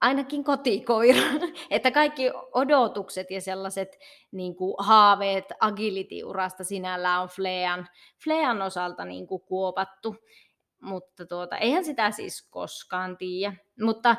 ainakin 0.00 0.44
kotikoira, 0.44 1.22
että 1.70 1.90
kaikki 1.90 2.30
odotukset 2.52 3.30
ja 3.30 3.40
sellaiset 3.40 3.98
niin 4.32 4.56
kuin, 4.56 4.74
haaveet 4.78 5.44
agility-urasta 5.60 6.64
sinällään 6.64 7.22
on 7.22 7.28
Flean, 7.28 7.88
Flean 8.24 8.62
osalta 8.62 9.04
niin 9.04 9.26
kuin, 9.26 9.42
kuopattu, 9.42 10.16
mutta 10.82 11.26
tuota, 11.26 11.56
eihän 11.56 11.84
sitä 11.84 12.10
siis 12.10 12.48
koskaan 12.50 13.16
tiedä. 13.16 13.56
Mutta 13.80 14.16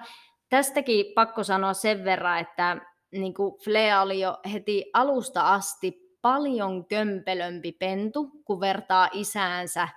tästäkin 0.50 1.06
pakko 1.16 1.44
sanoa 1.44 1.74
sen 1.74 2.04
verran, 2.04 2.40
että 2.40 2.78
niin 3.12 3.34
kuin 3.34 3.60
Flea 3.64 4.02
oli 4.02 4.20
jo 4.20 4.38
heti 4.54 4.86
alusta 4.94 5.54
asti 5.54 6.18
paljon 6.22 6.86
kömpelömpi 6.86 7.72
pentu, 7.72 8.32
kun 8.46 8.60
vertaa 8.60 9.10
isäänsä 9.14 9.88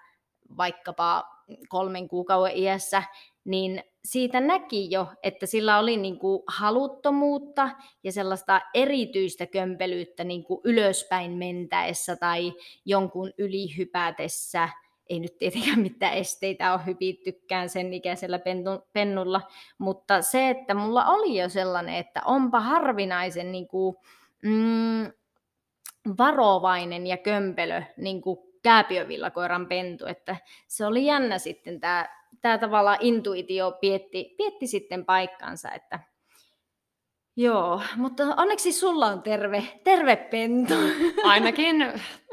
vaikkapa 0.57 1.25
kolmen 1.69 2.09
kuukauden 2.09 2.57
iässä, 2.57 3.03
niin 3.45 3.85
siitä 4.05 4.41
näki 4.41 4.91
jo, 4.91 5.07
että 5.23 5.47
sillä 5.47 5.79
oli 5.79 5.97
niin 5.97 6.19
kuin 6.19 6.43
haluttomuutta 6.47 7.71
ja 8.05 8.13
sellaista 8.13 8.61
erityistä 8.75 9.47
kömpelyyttä 9.47 10.25
niin 10.25 10.45
kuin 10.45 10.61
ylöspäin 10.65 11.33
mentäessä 11.33 12.17
tai 12.17 12.53
jonkun 12.85 13.33
ylihypätessä. 13.39 14.69
Ei 15.09 15.21
nyt 15.21 15.39
tietenkään 15.39 15.81
mitään 15.89 16.15
esteitä 16.15 16.73
ole 16.73 16.87
hypittykään 16.87 17.69
sen 17.69 17.93
ikäisellä 17.93 18.41
pennulla, 18.93 19.41
mutta 19.79 20.23
se, 20.23 20.51
että 20.51 20.75
mulla 20.75 21.05
oli 21.05 21.41
jo 21.41 21.49
sellainen, 21.49 21.95
että 21.95 22.21
onpa 22.25 22.61
harvinaisen 22.61 23.53
niin 23.53 23.69
kuin, 23.69 23.97
mm, 24.43 25.13
varovainen 26.19 27.07
ja 27.07 27.17
kömpelö 27.17 27.83
niin 27.97 28.23
kuin 28.23 28.39
kääpiövillakoiran 28.63 29.67
pentu, 29.67 30.07
että 30.07 30.37
se 30.69 30.87
oli 30.87 31.07
jännä 31.07 31.39
sitten 31.39 31.81
tämä, 31.81 32.22
tämä 32.43 32.59
tavallaan 32.59 32.99
intuitio 33.01 33.73
pietti, 33.81 34.35
pietti 34.37 34.67
sitten 34.67 35.05
paikkansa, 35.05 35.73
että 35.73 36.01
Joo, 37.37 37.83
mutta 37.97 38.23
onneksi 38.37 38.73
sulla 38.73 39.07
on 39.07 39.23
terve, 39.23 39.65
terve 39.85 40.17
pentu. 40.17 40.75
Ainakin 41.25 41.77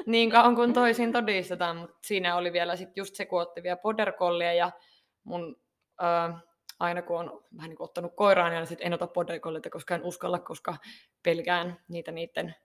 niin 0.05 0.29
kauan 0.29 0.55
kuin 0.55 0.73
toisin 0.73 1.11
todistetaan, 1.11 1.77
mutta 1.77 1.97
siinä 2.05 2.35
oli 2.35 2.53
vielä 2.53 2.75
sit 2.75 2.97
just 2.97 3.15
se, 3.15 3.25
kun 3.25 3.41
otti 3.41 3.63
vielä 3.63 3.77
poderkollia 3.77 4.53
ja 4.53 4.71
mun 5.23 5.55
ö, 6.01 6.33
aina 6.79 7.01
kun 7.01 7.19
on 7.19 7.43
vähän 7.57 7.69
niin 7.69 7.77
kuin 7.77 7.85
ottanut 7.85 8.15
koiraan, 8.15 8.51
niin 8.51 8.67
sit 8.67 8.79
en 8.81 8.93
ota 8.93 9.07
poderkollita, 9.07 9.69
koska 9.69 9.95
en 9.95 10.03
uskalla, 10.03 10.39
koska 10.39 10.75
pelkään 11.23 11.79
niitä 11.87 12.11
niiden 12.11 12.55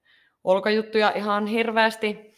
olkajuttuja 0.44 1.12
ihan 1.16 1.46
hirveästi. 1.46 2.34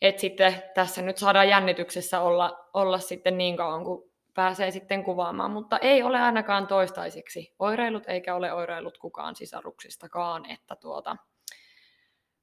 Et 0.00 0.18
sitten 0.18 0.62
tässä 0.74 1.02
nyt 1.02 1.18
saadaan 1.18 1.48
jännityksessä 1.48 2.20
olla, 2.20 2.68
olla 2.74 2.98
sitten 2.98 3.38
niin 3.38 3.56
kauan, 3.56 3.84
kun 3.84 4.11
pääsee 4.34 4.70
sitten 4.70 5.04
kuvaamaan, 5.04 5.50
mutta 5.50 5.78
ei 5.78 6.02
ole 6.02 6.20
ainakaan 6.20 6.66
toistaiseksi 6.66 7.54
oireilut, 7.58 8.02
eikä 8.06 8.34
ole 8.34 8.52
oireilut 8.52 8.98
kukaan 8.98 9.36
sisaruksistakaan, 9.36 10.50
että 10.50 10.76
tuota, 10.76 11.16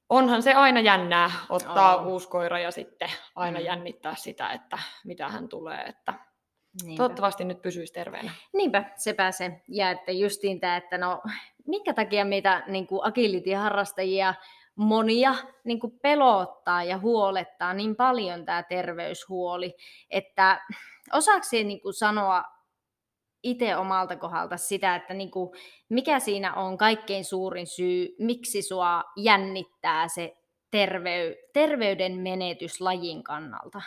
onhan 0.08 0.42
se 0.42 0.54
aina 0.54 0.80
jännää 0.80 1.30
ottaa 1.48 1.96
oh. 1.96 2.06
uusi 2.06 2.28
koira 2.28 2.58
ja 2.58 2.70
sitten 2.70 3.10
aina 3.34 3.58
mm. 3.58 3.64
jännittää 3.64 4.14
sitä, 4.14 4.52
että 4.52 4.78
mitä 5.04 5.28
hän 5.28 5.48
tulee, 5.48 5.80
että 5.80 6.14
Niinpä. 6.82 6.96
toivottavasti 6.96 7.44
nyt 7.44 7.62
pysyisi 7.62 7.92
terveenä. 7.92 8.30
Niinpä, 8.52 8.84
se 8.96 9.12
pääsee. 9.12 9.62
Ja 9.68 9.90
että 9.90 10.12
justiin 10.12 10.60
tämä, 10.60 10.76
että 10.76 10.98
no, 10.98 11.22
minkä 11.66 11.94
takia 11.94 12.24
meitä 12.24 12.62
niin 12.66 12.86
agility-harrastajia 13.02 14.34
monia 14.76 15.34
niin 15.64 15.80
pelottaa 16.02 16.84
ja 16.84 16.98
huolettaa 16.98 17.74
niin 17.74 17.96
paljon 17.96 18.44
tämä 18.44 18.62
terveyshuoli, 18.62 19.74
että 20.10 20.60
osaako 21.12 21.46
niin 21.52 21.80
kuin 21.82 21.94
sanoa 21.94 22.44
itse 23.42 23.76
omalta 23.76 24.16
kohdalta 24.16 24.56
sitä, 24.56 24.96
että 24.96 25.14
niin 25.14 25.30
kuin, 25.30 25.50
mikä 25.88 26.20
siinä 26.20 26.54
on 26.54 26.78
kaikkein 26.78 27.24
suurin 27.24 27.66
syy, 27.66 28.14
miksi 28.18 28.62
sua 28.62 29.02
jännittää 29.16 30.08
se 30.08 30.36
tervey- 30.76 31.50
terveyden 31.52 32.20
menetys 32.20 32.80
lajin 32.80 33.22
kannalta? 33.22 33.82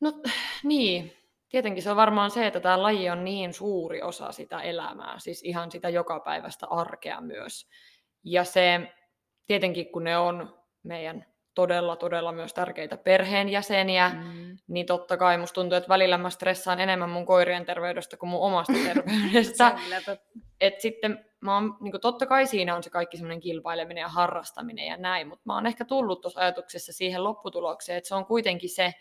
No 0.00 0.12
niin, 0.62 1.12
tietenkin 1.48 1.82
se 1.82 1.90
on 1.90 1.96
varmaan 1.96 2.30
se, 2.30 2.46
että 2.46 2.60
tämä 2.60 2.82
laji 2.82 3.10
on 3.10 3.24
niin 3.24 3.54
suuri 3.54 4.02
osa 4.02 4.32
sitä 4.32 4.60
elämää, 4.60 5.18
siis 5.18 5.42
ihan 5.42 5.70
sitä 5.70 5.88
jokapäiväistä 5.88 6.66
arkea 6.66 7.20
myös. 7.20 7.68
Ja 8.24 8.44
se 8.44 8.92
tietenkin 9.46 9.92
kun 9.92 10.04
ne 10.04 10.18
on 10.18 10.58
meidän 10.82 11.35
todella, 11.56 11.96
todella 11.96 12.32
myös 12.32 12.54
tärkeitä 12.54 12.96
perheenjäseniä, 12.96 14.08
mm. 14.14 14.56
niin 14.68 14.86
totta 14.86 15.16
kai 15.16 15.38
musta 15.38 15.54
tuntuu, 15.54 15.76
että 15.76 15.88
välillä 15.88 16.18
mä 16.18 16.30
stressaan 16.30 16.80
enemmän 16.80 17.10
mun 17.10 17.26
koirien 17.26 17.66
terveydestä 17.66 18.16
kuin 18.16 18.30
mun 18.30 18.40
omasta 18.40 18.72
terveydestä. 18.94 19.78
Et 20.60 20.80
sitten 20.80 21.24
mä 21.40 21.54
oon, 21.54 21.76
niin 21.80 22.00
totta 22.00 22.26
kai 22.26 22.46
siinä 22.46 22.76
on 22.76 22.82
se 22.82 22.90
kaikki 22.90 23.16
semmoinen 23.16 23.40
kilpaileminen 23.40 24.02
ja 24.02 24.08
harrastaminen 24.08 24.86
ja 24.86 24.96
näin, 24.96 25.28
mutta 25.28 25.42
mä 25.46 25.54
oon 25.54 25.66
ehkä 25.66 25.84
tullut 25.84 26.20
tuossa 26.20 26.40
ajatuksessa 26.40 26.92
siihen 26.92 27.24
lopputulokseen, 27.24 27.98
että 27.98 28.08
se 28.08 28.14
on 28.14 28.26
kuitenkin 28.26 28.70
se, 28.70 28.94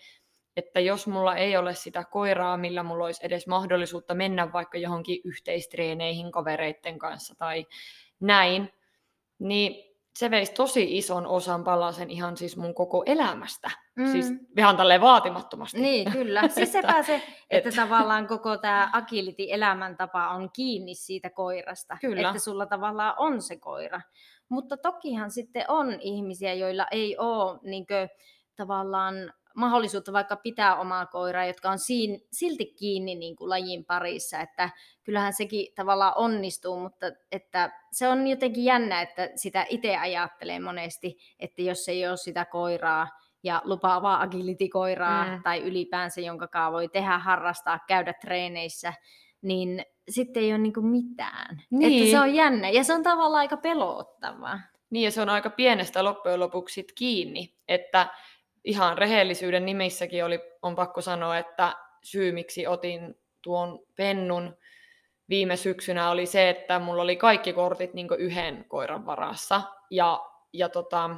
että 0.58 0.80
jos 0.80 1.08
mulla 1.08 1.36
ei 1.36 1.58
ole 1.58 1.76
sitä 1.76 2.04
koiraa, 2.04 2.58
millä 2.58 2.84
mulla 2.84 3.06
olisi 3.06 3.26
edes 3.26 3.48
mahdollisuutta 3.48 4.16
mennä 4.16 4.54
vaikka 4.54 4.78
johonkin 4.78 5.22
yhteistreeneihin 5.24 6.32
kavereiden 6.32 7.00
kanssa 7.00 7.36
tai 7.38 7.66
näin, 8.20 8.74
niin 9.40 9.95
se 10.16 10.32
veisi 10.32 10.54
tosi 10.54 10.98
ison 10.98 11.28
osan 11.28 11.64
palasen 11.64 12.10
ihan 12.10 12.38
siis 12.38 12.58
mun 12.58 12.76
koko 12.76 13.04
elämästä. 13.06 13.72
Mm. 13.96 14.12
Siis 14.12 14.34
ihan 14.58 14.78
tälleen 14.78 15.02
vaatimattomasti. 15.02 15.82
Niin, 15.82 16.12
kyllä. 16.12 16.48
Siis 16.56 16.72
sepä 16.72 17.04
se, 17.04 17.22
että 17.50 17.70
et... 17.70 17.76
tavallaan 17.76 18.28
koko 18.28 18.58
tämä 18.58 18.90
agility-elämäntapa 18.94 20.30
on 20.30 20.50
kiinni 20.54 20.96
siitä 20.96 21.30
koirasta. 21.30 21.98
Kyllä. 22.02 22.28
Että 22.28 22.40
sulla 22.40 22.66
tavallaan 22.66 23.14
on 23.18 23.42
se 23.42 23.56
koira. 23.56 24.02
Mutta 24.50 24.78
tokihan 24.78 25.32
sitten 25.32 25.66
on 25.68 25.98
ihmisiä, 26.02 26.54
joilla 26.54 26.88
ei 26.92 27.18
ole 27.18 27.60
niinkö, 27.64 28.08
tavallaan 28.56 29.16
mahdollisuutta 29.56 30.14
vaikka 30.14 30.36
pitää 30.36 30.76
omaa 30.76 31.06
koiraa, 31.06 31.46
jotka 31.46 31.70
on 31.70 31.80
siin, 31.80 32.22
silti 32.32 32.66
kiinni 32.66 33.16
niin 33.16 33.36
kuin 33.36 33.50
lajin 33.50 33.86
parissa, 33.86 34.40
että 34.40 34.70
kyllähän 35.04 35.34
sekin 35.34 35.74
tavallaan 35.76 36.14
onnistuu, 36.16 36.80
mutta 36.80 37.06
että 37.32 37.72
se 37.92 38.08
on 38.08 38.28
jotenkin 38.28 38.66
jännä, 38.66 39.02
että 39.02 39.30
sitä 39.36 39.66
itse 39.70 39.98
ajattelee 39.98 40.60
monesti, 40.60 41.18
että 41.40 41.62
jos 41.62 41.90
ei 41.90 42.08
ole 42.08 42.18
sitä 42.18 42.46
koiraa 42.46 43.08
ja 43.44 43.62
lupaavaa 43.64 44.22
agility-koiraa 44.22 45.26
mm. 45.26 45.44
tai 45.44 45.62
ylipäänsä, 45.62 46.22
jonka 46.22 46.72
voi 46.72 46.88
tehdä, 46.88 47.18
harrastaa, 47.18 47.80
käydä 47.88 48.14
treeneissä, 48.14 48.94
niin 49.42 49.86
sitten 50.10 50.44
ei 50.44 50.52
ole 50.52 50.58
niin 50.58 50.74
kuin 50.74 50.86
mitään. 50.86 51.62
Niin. 51.70 52.04
Että 52.04 52.12
se 52.12 52.20
on 52.20 52.36
jännä 52.36 52.70
ja 52.70 52.84
se 52.84 52.94
on 52.94 53.04
tavallaan 53.04 53.40
aika 53.40 53.58
pelottavaa. 53.58 54.60
Niin 54.90 55.04
ja 55.04 55.12
se 55.12 55.22
on 55.22 55.30
aika 55.30 55.50
pienestä 55.50 56.04
loppujen 56.04 56.40
lopuksi 56.40 56.88
kiinni, 56.96 57.56
että 57.68 58.08
ihan 58.66 58.98
rehellisyyden 58.98 59.66
nimissäkin 59.66 60.26
oli, 60.26 60.40
on 60.62 60.76
pakko 60.76 61.02
sanoa, 61.02 61.38
että 61.38 61.74
syy 62.04 62.32
miksi 62.32 62.68
otin 62.68 63.16
tuon 63.42 63.80
pennun 63.96 64.58
viime 65.30 65.58
syksynä 65.58 66.10
oli 66.10 66.26
se, 66.26 66.50
että 66.50 66.80
mulla 66.80 67.02
oli 67.02 67.16
kaikki 67.16 67.54
kortit 67.54 67.94
niin 67.94 68.08
yhden 68.18 68.66
koiran 68.68 69.06
varassa. 69.06 69.62
Ja, 69.92 70.26
ja 70.54 70.70
tota, 70.70 71.10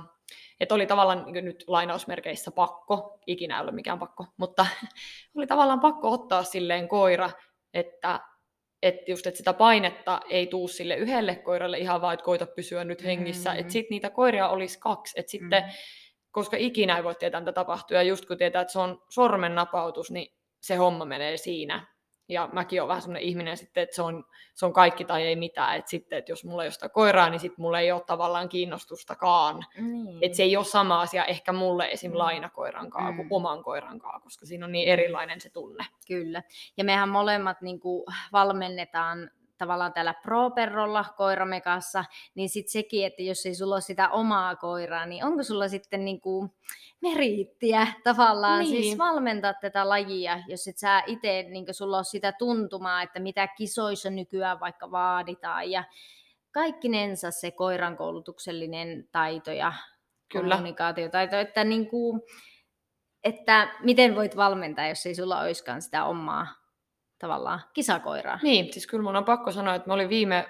että 0.59 0.75
oli 0.75 0.85
tavallaan 0.85 1.25
niin 1.25 1.45
nyt 1.45 1.63
lainausmerkeissä 1.67 2.51
pakko, 2.51 3.19
ikinä 3.27 3.57
ei 3.57 3.63
ole 3.63 3.71
mikään 3.71 3.99
pakko, 3.99 4.25
mutta 4.37 4.65
oli 5.37 5.47
tavallaan 5.47 5.79
pakko 5.79 6.11
ottaa 6.11 6.43
silleen 6.43 6.87
koira, 6.87 7.29
että 7.73 8.19
että 8.81 9.11
just, 9.11 9.27
että 9.27 9.37
sitä 9.37 9.53
painetta 9.53 10.19
ei 10.29 10.47
tuu 10.47 10.67
sille 10.67 10.95
yhdelle 10.95 11.35
koiralle 11.35 11.77
ihan 11.77 12.01
vaan, 12.01 12.13
että 12.13 12.23
koita 12.23 12.45
pysyä 12.45 12.83
nyt 12.83 13.03
hengissä, 13.03 13.49
mm-hmm. 13.49 13.59
että 13.59 13.73
sitten 13.73 13.89
niitä 13.89 14.09
koiria 14.09 14.49
olisi 14.49 14.79
kaksi, 14.79 15.19
että 15.19 15.31
sitten 15.31 15.63
mm-hmm 15.63 16.06
koska 16.37 16.57
ikinä 16.59 16.97
ei 16.97 17.03
voi 17.03 17.15
tietää, 17.15 17.41
mitä 17.41 17.51
tapahtuu. 17.51 17.95
Ja 17.95 18.03
just 18.03 18.25
kun 18.25 18.37
tietää, 18.37 18.61
että 18.61 18.71
se 18.71 18.79
on 18.79 19.01
sormen 19.09 19.55
napautus, 19.55 20.11
niin 20.11 20.33
se 20.59 20.75
homma 20.75 21.05
menee 21.05 21.37
siinä. 21.37 21.87
Ja 22.29 22.49
mäkin 22.53 22.81
olen 22.81 22.87
vähän 22.87 23.01
sellainen 23.01 23.29
ihminen 23.29 23.57
sitten, 23.57 23.83
että 23.83 23.95
se 23.95 24.01
on, 24.01 24.25
se 24.55 24.65
on 24.65 24.73
kaikki 24.73 25.05
tai 25.05 25.23
ei 25.23 25.35
mitään. 25.35 25.77
Että 25.77 25.89
sitten, 25.89 26.19
että 26.19 26.31
jos 26.31 26.45
mulla 26.45 26.63
ei 26.63 26.67
ole 26.67 26.71
sitä 26.71 26.89
koiraa, 26.89 27.29
niin 27.29 27.39
sitten 27.39 27.61
mulla 27.61 27.79
ei 27.79 27.91
ole 27.91 28.01
tavallaan 28.07 28.49
kiinnostustakaan. 28.49 29.65
Niin. 29.77 30.19
Että 30.21 30.35
se 30.35 30.43
ei 30.43 30.57
ole 30.57 30.65
sama 30.65 31.01
asia 31.01 31.25
ehkä 31.25 31.53
mulle 31.53 31.87
esim. 31.91 32.11
Mm. 32.11 32.17
lainakoiran 32.17 32.89
kanssa 32.89 33.11
Mm. 33.11 33.17
kuin 33.17 33.27
oman 33.31 33.63
koiran 33.63 33.99
kanssa, 33.99 34.19
koska 34.19 34.45
siinä 34.45 34.65
on 34.65 34.71
niin 34.71 34.89
erilainen 34.89 35.41
se 35.41 35.49
tunne. 35.49 35.85
Kyllä. 36.07 36.43
Ja 36.77 36.83
mehän 36.83 37.09
molemmat 37.09 37.61
niin 37.61 37.79
kuin, 37.79 38.05
valmennetaan 38.31 39.31
tavallaan 39.57 39.93
täällä 39.93 40.13
Pro-perrolla 40.13 41.05
koiramekassa, 41.17 42.05
niin 42.35 42.49
sitten 42.49 42.71
sekin, 42.71 43.05
että 43.05 43.21
jos 43.21 43.45
ei 43.45 43.55
sulla 43.55 43.75
ole 43.75 43.81
sitä 43.81 44.09
omaa 44.09 44.55
koiraa, 44.55 45.05
niin 45.05 45.25
onko 45.25 45.43
sulla 45.43 45.67
sitten 45.67 46.05
niin 46.05 46.21
kuin 46.21 46.49
meriittiä 47.01 47.87
tavallaan 48.03 48.59
Niin. 48.59 48.83
siis 48.83 48.97
valmentaa 48.97 49.53
tätä 49.53 49.89
lajia, 49.89 50.39
jos 50.47 50.67
et 50.67 50.77
sä 50.77 51.03
itse, 51.05 51.43
niin 51.43 51.65
sulla 51.71 51.97
ole 51.97 52.03
sitä 52.03 52.31
tuntumaa, 52.31 53.01
että 53.01 53.19
mitä 53.19 53.47
kisoissa 53.47 54.09
nykyään 54.09 54.59
vaikka 54.59 54.91
vaaditaan 54.91 55.71
ja 55.71 55.83
kaikkinensa 56.51 57.31
se 57.31 57.51
koiran 57.51 57.97
koulutuksellinen 57.97 59.09
taito 59.11 59.51
ja 59.51 59.73
Kyllä. 60.31 60.55
kommunikaatiotaito, 60.55 61.35
että, 61.35 61.63
niin 61.63 61.87
kuin, 61.89 62.21
että 63.23 63.73
miten 63.83 64.15
voit 64.15 64.35
valmentaa, 64.35 64.87
jos 64.87 65.05
ei 65.05 65.15
sulla 65.15 65.39
olisikaan 65.41 65.81
sitä 65.81 66.05
omaa 66.05 66.47
tavallaan 67.19 67.61
kisakoiraa. 67.73 68.39
Niin, 68.43 68.73
siis 68.73 68.87
kyllä 68.87 69.03
mun 69.03 69.15
on 69.15 69.25
pakko 69.25 69.51
sanoa, 69.51 69.75
että 69.75 69.89
mä 69.89 69.93
olin 69.93 70.09
viime, 70.09 70.45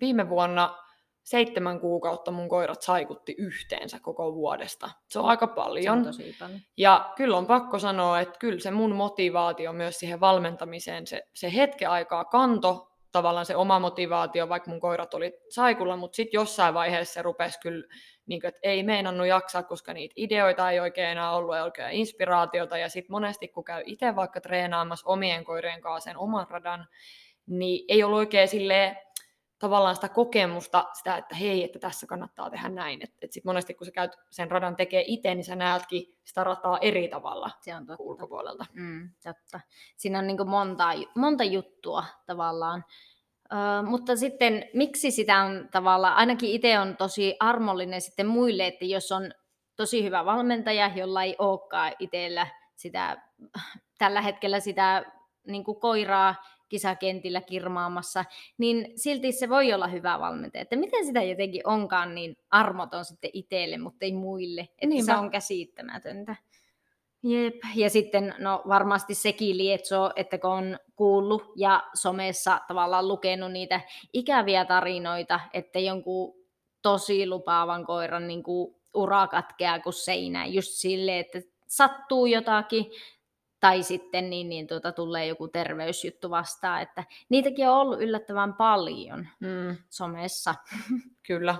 viime 0.00 0.28
vuonna 0.28 0.76
seitsemän 1.24 1.80
kuukautta 1.80 2.30
mun 2.30 2.48
koirat 2.48 2.82
saikutti 2.82 3.34
yhteensä 3.38 4.00
koko 4.00 4.34
vuodesta. 4.34 4.90
Se 5.08 5.18
on 5.18 5.24
aika 5.24 5.46
Se 5.46 5.52
paljon. 5.54 5.98
on 5.98 6.04
tosi 6.04 6.36
paljon. 6.40 6.60
Ja 6.76 7.12
kyllä 7.16 7.36
on 7.36 7.46
pakko 7.46 7.78
sanoa, 7.78 8.20
että 8.20 8.38
kyllä 8.38 8.58
se 8.60 8.70
mun 8.70 8.94
motivaatio 8.94 9.72
myös 9.72 9.98
siihen 9.98 10.20
valmentamiseen, 10.20 11.06
se, 11.06 11.22
se 11.34 11.54
hetken 11.54 11.90
aikaa 11.90 12.24
kanto 12.24 12.88
tavallaan 13.16 13.46
se 13.46 13.56
oma 13.56 13.78
motivaatio, 13.78 14.48
vaikka 14.48 14.70
mun 14.70 14.80
koirat 14.80 15.14
oli 15.14 15.32
saikulla, 15.48 15.96
mutta 15.96 16.16
sitten 16.16 16.38
jossain 16.38 16.74
vaiheessa 16.74 17.14
se 17.14 17.22
rupesi 17.22 17.60
kyllä, 17.60 17.86
niin 18.26 18.40
kuin, 18.40 18.48
että 18.48 18.60
ei 18.62 18.82
meinannut 18.82 19.26
jaksaa, 19.26 19.62
koska 19.62 19.92
niitä 19.92 20.12
ideoita 20.16 20.70
ei 20.70 20.80
oikein 20.80 21.08
enää 21.08 21.32
ollut, 21.32 21.56
ei 21.56 21.62
oikein 21.62 21.90
inspiraatiota, 21.92 22.78
ja 22.78 22.88
sitten 22.88 23.12
monesti 23.12 23.48
kun 23.48 23.64
käy 23.64 23.82
itse 23.86 24.16
vaikka 24.16 24.40
treenaamassa 24.40 25.08
omien 25.08 25.44
koirien 25.44 25.80
kanssa 25.80 26.10
sen 26.10 26.18
oman 26.18 26.46
radan, 26.50 26.86
niin 27.46 27.84
ei 27.88 28.02
ollut 28.02 28.18
oikein 28.18 28.48
silleen, 28.48 28.96
tavallaan 29.58 29.94
sitä 29.94 30.08
kokemusta, 30.08 30.84
sitä, 30.92 31.16
että 31.16 31.34
hei, 31.34 31.64
että 31.64 31.78
tässä 31.78 32.06
kannattaa 32.06 32.50
tehdä 32.50 32.68
näin. 32.68 33.00
Että 33.02 33.16
et 33.22 33.32
sitten 33.32 33.50
monesti 33.50 33.74
kun 33.74 33.84
sä 33.86 33.92
käyt 33.92 34.16
sen 34.30 34.50
radan 34.50 34.76
tekee 34.76 35.04
itse, 35.06 35.34
niin 35.34 35.44
sä 35.44 35.56
näetkin 35.56 36.16
sitä 36.24 36.44
rataa 36.44 36.78
eri 36.78 37.08
tavalla 37.08 37.50
Se 37.60 37.74
on 37.74 37.86
totta. 37.86 38.02
ulkopuolelta. 38.02 38.66
Mm, 38.72 39.10
totta. 39.22 39.60
Siinä 39.96 40.18
on 40.18 40.26
niin 40.26 40.48
monta, 40.48 40.88
monta 41.16 41.44
juttua 41.44 42.04
tavallaan. 42.26 42.84
Ö, 43.52 43.82
mutta 43.86 44.16
sitten 44.16 44.64
miksi 44.74 45.10
sitä 45.10 45.42
on 45.42 45.68
tavallaan, 45.72 46.14
ainakin 46.16 46.50
itse 46.50 46.78
on 46.78 46.96
tosi 46.96 47.36
armollinen 47.40 48.00
sitten 48.00 48.26
muille, 48.26 48.66
että 48.66 48.84
jos 48.84 49.12
on 49.12 49.30
tosi 49.76 50.04
hyvä 50.04 50.24
valmentaja, 50.24 50.90
jolla 50.96 51.22
ei 51.22 51.36
olekaan 51.38 51.92
itsellä 51.98 52.46
sitä, 52.76 53.22
tällä 53.98 54.20
hetkellä 54.20 54.60
sitä 54.60 55.04
niin 55.46 55.64
koiraa 55.80 56.34
kisakentillä 56.68 57.40
kirmaamassa, 57.40 58.24
niin 58.58 58.92
silti 58.96 59.32
se 59.32 59.48
voi 59.48 59.72
olla 59.72 59.86
hyvä 59.86 60.20
valmentaja. 60.20 60.62
Että 60.62 60.76
miten 60.76 61.06
sitä 61.06 61.22
jotenkin 61.22 61.66
onkaan 61.66 62.14
niin 62.14 62.36
armoton 62.50 63.04
sitten 63.04 63.30
itselle, 63.32 63.78
mutta 63.78 64.04
ei 64.04 64.12
muille. 64.12 64.68
Että 64.78 65.04
se 65.06 65.16
on 65.16 65.30
käsittämätöntä. 65.30 66.36
Jep. 67.22 67.54
Ja 67.74 67.90
sitten 67.90 68.34
no 68.38 68.62
varmasti 68.68 69.14
sekin 69.14 69.58
lietsoo, 69.58 70.12
että 70.16 70.38
kun 70.38 70.50
on 70.50 70.78
kuullut 70.96 71.52
ja 71.56 71.82
somessa 71.94 72.60
tavallaan 72.68 73.08
lukenut 73.08 73.52
niitä 73.52 73.80
ikäviä 74.12 74.64
tarinoita, 74.64 75.40
että 75.52 75.78
jonkun 75.78 76.34
tosi 76.82 77.28
lupaavan 77.28 77.86
koiran 77.86 78.28
niin 78.28 78.42
kuin 78.42 78.76
ura 78.94 79.26
katkeaa 79.26 79.80
kuin 79.80 79.92
seinä. 79.92 80.46
Just 80.46 80.72
silleen, 80.72 81.20
että 81.20 81.40
sattuu 81.66 82.26
jotakin 82.26 82.86
tai 83.66 83.82
sitten 83.82 84.30
niin, 84.30 84.48
niin 84.48 84.66
tuota, 84.66 84.92
tulee 84.92 85.26
joku 85.26 85.48
terveysjuttu 85.48 86.30
vastaan. 86.30 86.82
Että 86.82 87.04
niitäkin 87.28 87.68
on 87.68 87.76
ollut 87.76 88.02
yllättävän 88.02 88.54
paljon 88.54 89.28
Mm, 89.40 89.76
somessa. 89.90 90.54
kyllä. 91.26 91.56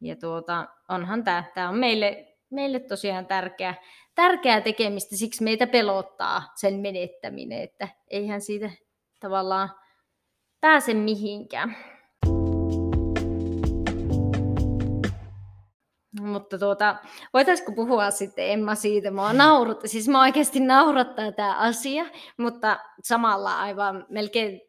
Ja 0.00 0.16
tuota, 0.16 0.66
onhan 0.88 1.24
tämä, 1.24 1.44
tämä 1.54 1.68
on 1.68 1.78
meille, 1.78 2.36
meille 2.50 2.80
tosiaan 2.80 3.26
tärkeä, 3.26 3.74
tärkeää 4.14 4.60
tekemistä, 4.60 5.16
siksi 5.16 5.44
meitä 5.44 5.66
pelottaa 5.66 6.42
sen 6.54 6.74
menettäminen, 6.74 7.62
että 7.62 7.88
eihän 8.10 8.40
siitä 8.40 8.70
tavallaan 9.20 9.70
pääse 10.60 10.94
mihinkään. 10.94 11.76
Mutta 16.22 16.58
tuota, 16.58 16.96
voitaisiko 17.32 17.72
puhua 17.72 18.10
sitten 18.10 18.50
Emma 18.50 18.74
siitä, 18.74 19.10
mua 19.10 19.32
naurutta, 19.32 19.88
siis 19.88 20.08
mä 20.08 20.20
oikeasti 20.20 20.60
naurattaa 20.60 21.32
tämä 21.32 21.58
asia, 21.58 22.04
mutta 22.36 22.78
samalla 23.02 23.58
aivan 23.60 24.06
melkein 24.08 24.60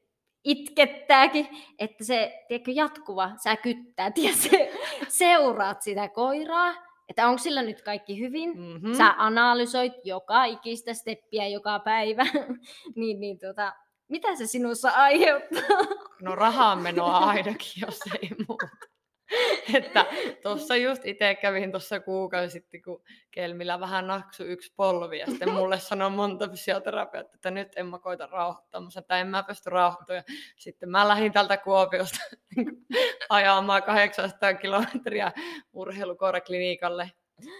itkettääkin, 0.43 1.47
että 1.79 2.03
se 2.03 2.43
tiedätkö, 2.47 2.71
jatkuva, 2.71 3.31
sä 3.43 3.55
kyttäät 3.55 4.17
ja 4.27 4.33
se, 4.33 4.71
seuraat 5.07 5.81
sitä 5.81 6.09
koiraa, 6.09 6.73
että 7.09 7.27
onko 7.27 7.37
sillä 7.37 7.61
nyt 7.61 7.81
kaikki 7.81 8.19
hyvin, 8.19 8.57
Mm-hmm. 8.57 8.93
sä 8.93 9.13
analysoit 9.17 9.93
joka 10.03 10.45
ikistä 10.45 10.93
steppiä 10.93 11.47
joka 11.47 11.79
päivä, 11.79 12.25
niin, 12.95 13.19
niin 13.19 13.39
tuota, 13.39 13.73
mitä 14.07 14.35
se 14.35 14.47
sinussa 14.47 14.89
aiheuttaa? 14.89 15.77
No 16.21 16.35
rahaan 16.35 16.79
menoa 16.81 17.17
ainakin, 17.29 17.81
jos 17.81 17.99
ei 18.21 18.29
muuta. 18.47 18.67
että 19.77 20.05
tuossa 20.43 20.75
just 20.75 21.05
itse 21.05 21.35
kävin 21.35 21.71
tuossa 21.71 21.99
kuukausi 21.99 22.49
sitten, 22.49 22.81
kun 22.81 23.03
Kelmillä 23.31 23.79
vähän 23.79 24.07
naksu 24.07 24.43
yksi 24.43 24.73
polvi, 24.75 25.19
ja 25.19 25.25
sitten 25.25 25.53
mulle 25.53 25.79
sanoi 25.79 26.09
monta 26.09 26.49
fysioterapeutia, 26.49 27.35
että 27.35 27.51
nyt 27.51 27.73
en 27.75 27.85
mä 27.85 27.99
koita 27.99 28.25
rauhoittaa. 28.25 28.81
Että 28.97 29.17
en 29.19 29.27
mä 29.27 29.43
pysty 29.43 29.69
rauhoittamaan. 29.69 30.23
Sitten 30.57 30.89
mä 30.89 31.07
lähdin 31.07 31.31
tältä 31.31 31.57
Kuopiosta 31.57 32.19
ajamaan 33.29 33.83
800 33.83 34.53
kilometriä 34.53 35.31
urheilukoiraklinikalle. 35.73 37.11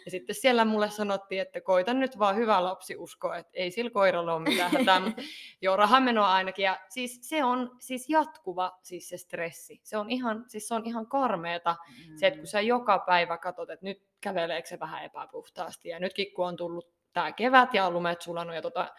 Ja 0.05 0.12
sitten 0.12 0.36
siellä 0.36 0.65
mulle 0.65 0.89
sanottiin, 0.89 1.41
että 1.41 1.62
koita 1.62 1.93
nyt 1.93 2.19
vaan 2.19 2.36
hyvä 2.36 2.63
lapsi 2.63 2.95
uskoa, 2.97 3.38
että 3.38 3.51
ei 3.53 3.71
sillä 3.71 3.91
koiralla 3.91 4.33
ole 4.33 4.49
mitään 4.49 4.71
hätää. 4.71 4.99
Mutta 4.99 5.21
joo, 5.62 5.75
rahamenoa 5.75 6.33
ainakin. 6.33 6.63
Ja 6.63 6.79
siis 6.89 7.19
se 7.21 7.43
on 7.43 7.75
siis 7.79 8.09
jatkuva 8.09 8.79
siis 8.83 9.09
se 9.09 9.17
stressi. 9.17 9.79
Se 9.83 9.97
on 9.97 10.09
ihan, 10.09 10.45
siis 10.47 10.67
se 10.67 10.75
on 10.75 10.86
ihan 10.86 11.07
karmeeta. 11.07 11.75
Se, 12.15 12.27
että 12.27 12.39
kun 12.39 12.47
sä 12.47 12.62
joka 12.62 12.99
päivä 12.99 13.38
katsot, 13.38 13.69
että 13.69 13.86
nyt 13.86 14.03
käveleekö 14.21 14.67
se 14.67 14.79
vähän 14.79 15.03
epäpuhtaasti. 15.03 15.89
Ja 15.89 15.99
nytkin 15.99 16.33
kun 16.33 16.47
on 16.47 16.55
tullut 16.55 16.93
tämä 17.13 17.31
kevät 17.31 17.73
ja 17.73 17.86
on 17.86 17.93
lumet 17.93 18.21
sulanut 18.21 18.55
ja 18.55 18.62
tota 18.62 18.93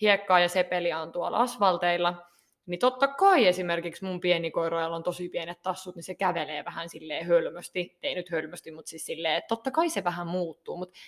hiekkaa 0.00 0.40
ja 0.40 0.48
sepeliä 0.48 1.00
on 1.00 1.12
tuolla 1.12 1.38
asfalteilla, 1.38 2.26
niin 2.66 2.80
totta 2.80 3.08
kai 3.08 3.46
esimerkiksi 3.46 4.04
mun 4.04 4.20
pieni 4.20 4.50
koira, 4.50 4.80
jolla 4.82 4.96
on 4.96 5.02
tosi 5.02 5.28
pienet 5.28 5.62
tassut, 5.62 5.96
niin 5.96 6.04
se 6.04 6.14
kävelee 6.14 6.64
vähän 6.64 6.88
silleen 6.88 7.26
hölmösti. 7.26 7.98
Ei 8.02 8.14
nyt 8.14 8.30
hölmösti, 8.30 8.70
mutta 8.70 8.88
siis 8.88 9.06
silleen, 9.06 9.36
että 9.36 9.48
totta 9.48 9.70
kai 9.70 9.88
se 9.88 10.04
vähän 10.04 10.26
muuttuu. 10.26 10.76
Mutta 10.76 10.98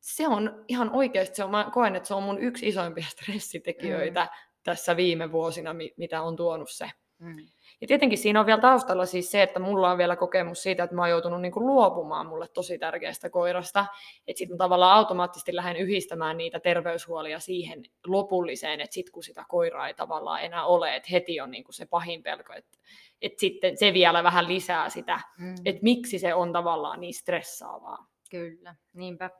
se 0.00 0.28
on 0.28 0.64
ihan 0.68 0.90
oikeasti, 0.90 1.36
se 1.36 1.44
on, 1.44 1.50
mä 1.50 1.70
koen, 1.72 1.96
että 1.96 2.06
se 2.06 2.14
on 2.14 2.22
mun 2.22 2.38
yksi 2.38 2.68
isoimpia 2.68 3.06
stressitekijöitä 3.16 4.24
mm. 4.24 4.28
tässä 4.62 4.96
viime 4.96 5.32
vuosina, 5.32 5.74
mi- 5.74 5.94
mitä 5.96 6.22
on 6.22 6.36
tuonut 6.36 6.70
se. 6.70 6.90
Mm. 7.18 7.36
Ja 7.80 7.86
tietenkin 7.86 8.18
siinä 8.18 8.40
on 8.40 8.46
vielä 8.46 8.60
taustalla 8.60 9.06
siis 9.06 9.30
se, 9.30 9.42
että 9.42 9.58
mulla 9.60 9.90
on 9.90 9.98
vielä 9.98 10.16
kokemus 10.16 10.62
siitä, 10.62 10.82
että 10.84 10.96
mä 10.96 11.02
oon 11.02 11.10
joutunut 11.10 11.40
niinku 11.40 11.60
luopumaan 11.66 12.26
mulle 12.26 12.48
tosi 12.48 12.78
tärkeästä 12.78 13.30
koirasta. 13.30 13.86
Että 14.26 14.38
sitten 14.38 14.58
tavallaan 14.58 14.96
automaattisesti 14.96 15.56
lähden 15.56 15.76
yhdistämään 15.76 16.36
niitä 16.36 16.60
terveyshuolia 16.60 17.40
siihen 17.40 17.82
lopulliseen, 18.06 18.80
että 18.80 18.94
sitten 18.94 19.12
kun 19.12 19.22
sitä 19.22 19.44
koiraa 19.48 19.88
ei 19.88 19.94
tavallaan 19.94 20.42
enää 20.42 20.64
ole, 20.64 20.96
että 20.96 21.08
heti 21.12 21.40
on 21.40 21.50
niinku 21.50 21.72
se 21.72 21.86
pahin 21.86 22.22
pelko. 22.22 22.52
Että 22.52 22.78
et 23.22 23.38
sitten 23.38 23.76
se 23.76 23.92
vielä 23.92 24.22
vähän 24.22 24.48
lisää 24.48 24.88
sitä, 24.90 25.20
Mm. 25.38 25.54
että 25.64 25.82
miksi 25.82 26.18
se 26.18 26.34
on 26.34 26.52
tavallaan 26.52 27.00
niin 27.00 27.14
stressaavaa. 27.14 28.06
Kyllä, 28.30 28.74
niinpä. 28.92 29.30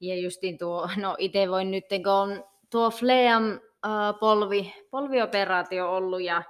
Ja 0.00 0.16
justiin 0.16 0.58
tuo, 0.58 0.88
no 0.96 1.16
itse 1.18 1.50
voin 1.50 1.70
nyt, 1.70 1.84
kun 1.88 2.12
on 2.12 2.44
tuo 2.70 2.90
Fleam 2.90 3.42
äh, 3.52 4.18
polvi, 4.20 4.74
polvioperaatio 4.90 5.92
ollut 5.96 6.22
ja 6.22 6.42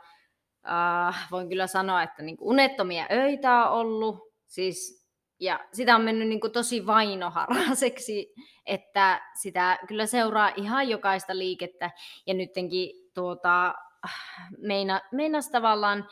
äh, 0.67 1.29
voin 1.31 1.49
kyllä 1.49 1.67
sanoa, 1.67 2.03
että 2.03 2.23
niin 2.23 2.37
unettomia 2.41 3.07
öitä 3.13 3.71
on 3.71 3.81
ollut, 3.81 4.33
siis, 4.47 5.09
ja 5.41 5.61
sitä 5.73 5.95
on 5.95 6.03
mennyt 6.03 6.29
niin 6.29 6.41
tosi 6.53 6.87
vainoharaiseksi, 6.87 8.35
että 8.67 9.21
sitä 9.41 9.79
kyllä 9.89 10.07
seuraa 10.07 10.53
ihan 10.57 10.89
jokaista 10.89 11.39
liikettä, 11.39 11.91
ja 12.27 12.35
nyttenkin 12.35 12.91
tuota, 13.15 13.75
meina, 14.59 15.01
meinas 15.13 15.51
tavallaan 15.51 16.09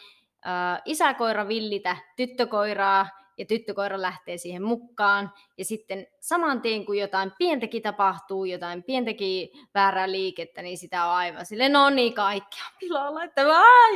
äh, 0.47 0.83
isäkoira 0.85 1.49
villitä 1.49 1.97
tyttökoiraa, 2.17 3.09
ja 3.39 3.45
tyttökoira 3.45 4.03
lähtee 4.03 4.39
siihen 4.39 4.63
mukaan. 4.63 5.33
Ja 5.59 5.65
sitten 5.65 6.07
saman 6.21 6.63
tien, 6.63 6.87
kun 6.87 6.99
jotain 6.99 7.33
pientäkin 7.39 7.83
tapahtuu, 7.83 8.45
jotain 8.45 8.83
pientäkin 8.83 9.49
väärää 9.75 10.13
liikettä, 10.13 10.63
niin 10.63 10.79
sitä 10.79 11.05
on 11.05 11.11
aivan 11.11 11.47
sille 11.47 11.69
no 11.69 11.91
niin, 11.91 12.15
kaikki 12.15 12.59
on 12.67 12.77
pilalla, 12.81 13.25
että 13.25 13.43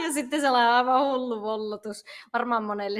ja 0.05 0.13
sitten 0.13 0.41
sellainen 0.41 0.73
aivan 0.73 1.05
hullu 1.05 1.43
vollotus. 1.43 2.05
Varmaan 2.33 2.65
monelle 2.65 2.99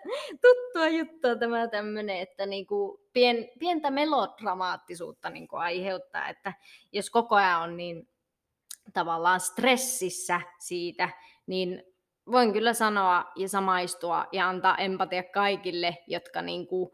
tuttua 0.42 0.88
juttua 0.88 1.36
tämä 1.36 1.68
tämmöinen, 1.68 2.16
että 2.16 2.46
niinku 2.46 3.00
pien, 3.12 3.48
pientä 3.58 3.90
melodramaattisuutta 3.90 5.30
niinku 5.30 5.56
aiheuttaa, 5.56 6.28
että 6.28 6.52
jos 6.92 7.10
koko 7.10 7.34
ajan 7.34 7.62
on 7.62 7.76
niin 7.76 8.08
tavallaan 8.92 9.40
stressissä 9.40 10.40
siitä, 10.58 11.10
niin 11.46 11.93
voin 12.32 12.52
kyllä 12.52 12.72
sanoa 12.72 13.24
ja 13.36 13.48
samaistua 13.48 14.26
ja 14.32 14.48
antaa 14.48 14.76
empatia 14.76 15.22
kaikille, 15.22 15.96
jotka 16.06 16.42
niin 16.42 16.66
kuin, 16.66 16.90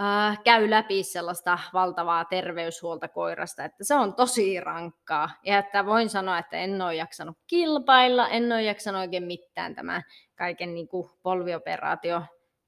äh, 0.00 0.42
käy 0.44 0.70
läpi 0.70 1.02
sellaista 1.02 1.58
valtavaa 1.72 2.24
terveyshuolta 2.24 3.08
koirasta, 3.08 3.64
että 3.64 3.84
se 3.84 3.94
on 3.94 4.14
tosi 4.14 4.60
rankkaa. 4.60 5.30
Ja 5.42 5.58
että 5.58 5.86
voin 5.86 6.08
sanoa, 6.08 6.38
että 6.38 6.56
en 6.56 6.82
ole 6.82 6.94
jaksanut 6.94 7.36
kilpailla, 7.46 8.28
en 8.28 8.52
ole 8.52 8.62
jaksanut 8.62 9.00
oikein 9.00 9.24
mitään 9.24 9.74
tämä 9.74 10.02
kaiken 10.38 10.74
niin 10.74 10.88
kuin 10.88 11.10
polvioperaatio 11.22 12.22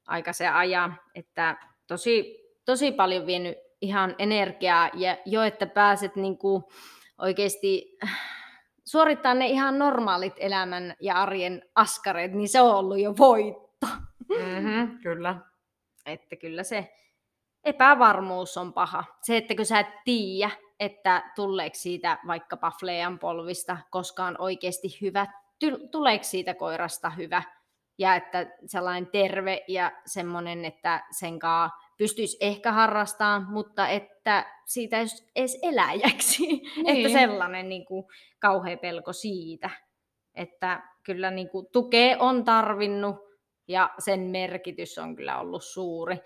aikaisen 0.07 0.53
ajan, 0.53 1.01
että 1.15 1.57
tosi, 1.87 2.37
tosi 2.65 2.93
paljon 2.93 3.27
vienyt 3.27 3.57
ihan 3.81 4.15
energiaa 4.19 4.91
ja 4.95 5.17
jo, 5.25 5.43
että 5.43 5.67
pääset 5.67 6.17
niin 6.17 6.39
kuin 6.39 6.65
oikeasti 7.19 7.99
suorittaa 8.87 9.35
ne 9.35 9.47
ihan 9.47 9.79
normaalit 9.79 10.35
elämän 10.37 10.95
ja 11.01 11.15
arjen 11.23 11.63
askareet, 11.75 12.33
niin 12.33 12.49
se 12.49 12.61
on 12.61 12.75
ollut 12.75 12.99
jo 12.99 13.15
voitto. 13.19 13.87
Mm-hmm, 14.29 14.99
kyllä. 14.99 15.37
Että 16.07 16.37
kyllä 16.37 16.63
se 16.63 16.95
epävarmuus 17.65 18.57
on 18.57 18.73
paha. 18.73 19.05
Se, 19.23 19.37
että 19.37 19.55
kun 19.55 19.67
sä 19.67 19.81
et 19.81 20.05
tiedä, 20.05 20.51
että 20.81 21.33
tuleeko 21.37 21.75
siitä 21.75 22.19
vaikkapa 22.27 22.73
flean 22.81 23.19
polvista 23.19 23.77
koskaan 23.91 24.37
oikeasti 24.39 24.99
hyvä, 25.01 25.27
tuleeko 25.91 26.25
siitä 26.25 26.55
koirasta 26.55 27.11
hyvä, 27.11 27.43
ja 27.99 28.15
että 28.15 28.47
sellainen 28.67 29.07
terve 29.07 29.65
ja 29.69 29.93
semmoinen, 30.07 30.65
että 30.65 31.05
sen 31.11 31.39
kanssa 31.39 31.84
pystyisi 31.99 32.37
ehkä 32.41 32.73
harrastamaan, 32.73 33.47
mutta 33.51 33.89
että 33.89 34.47
siitä 34.65 35.01
ei 35.01 35.07
edes 35.37 35.59
eläjäksi. 35.63 36.47
Niin. 36.47 37.07
että 37.07 37.19
sellainen 37.19 37.69
niin 37.69 37.85
kuin, 37.85 38.05
kauhea 38.39 38.77
pelko 38.77 39.13
siitä. 39.13 39.71
Että 40.35 40.83
kyllä 41.03 41.31
niin 41.31 41.49
kuin, 41.49 41.67
tukea 41.73 42.17
on 42.19 42.45
tarvinnut 42.45 43.17
ja 43.69 43.91
sen 43.99 44.21
merkitys 44.21 44.99
on 44.99 45.17
kyllä 45.17 45.39
ollut 45.41 45.65
suuri. 45.65 46.17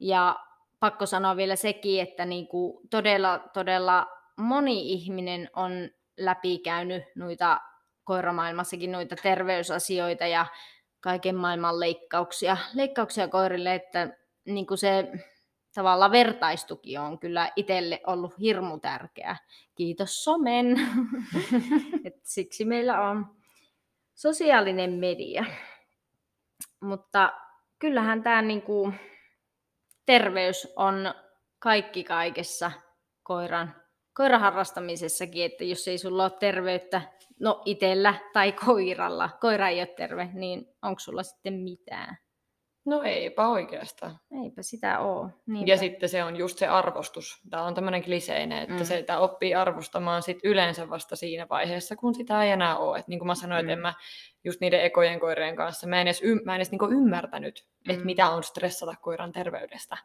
Ja 0.00 0.36
pakko 0.80 1.06
sanoa 1.06 1.36
vielä 1.36 1.56
sekin, 1.56 2.02
että 2.02 2.24
niin 2.24 2.48
kuin, 2.48 2.88
todella, 2.90 3.38
todella 3.52 4.06
moni 4.38 4.92
ihminen 4.92 5.50
on 5.56 5.90
läpikäynyt 6.18 7.02
noita 7.16 7.60
koiramaailmassakin 8.04 8.92
noita 8.92 9.16
terveysasioita 9.22 10.26
ja 10.26 10.46
kaiken 11.00 11.36
maailman 11.36 11.80
leikkauksia, 11.80 12.56
leikkauksia 12.74 13.28
koirille, 13.28 13.74
että 13.74 14.17
niin 14.48 14.66
kuin 14.66 14.78
se 14.78 15.12
tavallaan 15.74 16.10
vertaistuki 16.10 16.98
on 16.98 17.18
kyllä 17.18 17.52
itselle 17.56 18.00
ollut 18.06 18.38
hirmu 18.40 18.78
tärkeä. 18.78 19.36
Kiitos 19.74 20.24
somen. 20.24 20.66
Et 22.04 22.14
siksi 22.22 22.64
meillä 22.64 23.10
on 23.10 23.26
sosiaalinen 24.14 24.92
media. 24.92 25.44
Mutta 26.80 27.32
kyllähän 27.78 28.22
tämä 28.22 28.42
niinku, 28.42 28.92
terveys 30.06 30.72
on 30.76 31.14
kaikki 31.58 32.04
kaikessa 32.04 32.72
koiran, 33.22 33.74
koiran 34.14 34.40
harrastamisessakin, 34.40 35.44
että 35.44 35.64
jos 35.64 35.88
ei 35.88 35.98
sulla 35.98 36.22
ole 36.22 36.32
terveyttä, 36.40 37.02
no 37.40 37.62
itsellä 37.64 38.14
tai 38.32 38.52
koiralla, 38.52 39.30
koira 39.40 39.68
ei 39.68 39.80
ole 39.80 39.86
terve, 39.86 40.30
niin 40.32 40.66
onko 40.82 40.98
sulla 40.98 41.22
sitten 41.22 41.54
mitään? 41.54 42.18
No 42.88 43.02
eipä 43.02 43.48
oikeastaan. 43.48 44.18
Eipä 44.44 44.62
sitä 44.62 44.98
ole. 44.98 45.30
Niinpä. 45.46 45.72
Ja 45.72 45.76
sitten 45.76 46.08
se 46.08 46.24
on 46.24 46.36
just 46.36 46.58
se 46.58 46.66
arvostus. 46.66 47.40
Tämä 47.50 47.62
on 47.64 47.74
tämmöinen 47.74 48.04
kliseinen, 48.04 48.62
että 48.62 48.74
mm. 48.74 48.84
se 48.84 48.98
että 48.98 49.18
oppii 49.18 49.54
arvostamaan 49.54 50.22
sit 50.22 50.38
yleensä 50.44 50.90
vasta 50.90 51.16
siinä 51.16 51.46
vaiheessa, 51.50 51.96
kun 51.96 52.14
sitä 52.14 52.44
ei 52.44 52.50
enää 52.50 52.78
ole. 52.78 52.98
Et 52.98 53.08
niin 53.08 53.18
kuin 53.18 53.26
mä 53.26 53.34
sanoin, 53.34 53.64
mm. 53.64 53.68
että 53.68 53.72
en 53.72 53.78
mä 53.78 53.94
just 54.44 54.60
niiden 54.60 54.84
ekojen 54.84 55.20
koirien 55.20 55.56
kanssa, 55.56 55.86
mä 55.86 56.00
en 56.00 56.06
edes, 56.06 56.22
y- 56.22 56.40
mä 56.44 56.52
en 56.52 56.56
edes 56.56 56.70
niinku 56.70 56.86
ymmärtänyt, 56.86 57.66
mm. 57.86 57.90
että 57.90 58.04
mitä 58.04 58.30
on 58.30 58.42
stressata 58.42 58.94
koiran 59.00 59.32
terveydestä. 59.32 59.96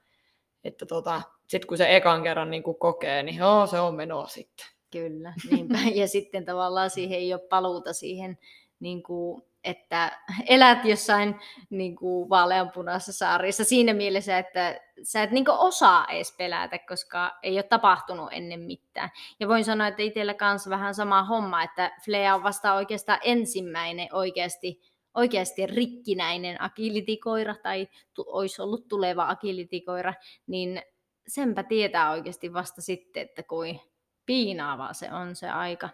Että 0.64 0.86
tota, 0.86 1.22
sitten 1.48 1.68
kun 1.68 1.78
se 1.78 1.96
ekan 1.96 2.24
kerran 2.24 2.52
niinku 2.52 2.74
kokee, 2.74 3.24
niin 3.24 3.38
joo, 3.38 3.68
se 3.68 3.80
on 3.80 3.96
menoa 3.96 4.28
sitten. 4.28 4.66
Kyllä, 4.92 5.34
niinpä. 5.52 5.78
ja 6.02 6.08
sitten 6.08 6.46
tavallaan 6.46 6.90
siihen 6.90 7.20
ei 7.20 7.34
ole 7.34 7.42
paluuta 7.50 7.94
siihen 7.94 8.38
niin 8.80 9.04
kuin 9.04 9.44
että 9.64 10.20
elät 10.48 10.86
jossain 10.86 11.40
niin 11.70 11.96
kuin 11.96 12.30
vaaleanpunaisessa 12.30 13.14
saarissa 13.14 13.64
siinä 13.64 13.94
mielessä, 13.94 14.38
että 14.38 14.80
sä 15.04 15.24
et 15.24 15.32
niin 15.32 15.46
kuin 15.46 15.58
osaa 15.58 16.08
edes 16.08 16.36
pelätä, 16.38 16.80
koska 16.80 17.32
ei 17.44 17.56
ole 17.56 17.64
tapahtunut 17.64 18.30
ennen 18.32 18.60
mitään. 18.60 19.10
Ja 19.40 19.48
voin 19.48 19.66
sanoa, 19.66 19.88
että 19.88 20.02
itsellä 20.02 20.34
kanssa 20.34 20.70
vähän 20.70 20.96
sama 20.96 21.24
homma, 21.24 21.64
että 21.64 21.92
Flea 22.06 22.36
on 22.36 22.44
vasta 22.44 22.74
oikeastaan 22.74 23.20
ensimmäinen 23.24 24.08
oikeasti, 24.12 24.82
oikeasti 25.14 25.68
rikkinäinen 25.68 26.62
agilitikoira 26.62 27.56
tai 27.64 27.88
tu- 28.14 28.26
olisi 28.28 28.62
ollut 28.62 28.88
tuleva 28.88 29.30
agilitikoira, 29.30 30.14
niin 30.48 30.82
senpä 31.28 31.64
tietää 31.64 32.12
oikeasti 32.12 32.54
vasta 32.54 32.82
sitten, 32.82 33.24
että 33.24 33.44
kuin 33.44 33.80
piinaavaa 34.26 34.94
se 34.94 35.14
on 35.14 35.36
se 35.36 35.50
aika. 35.50 35.90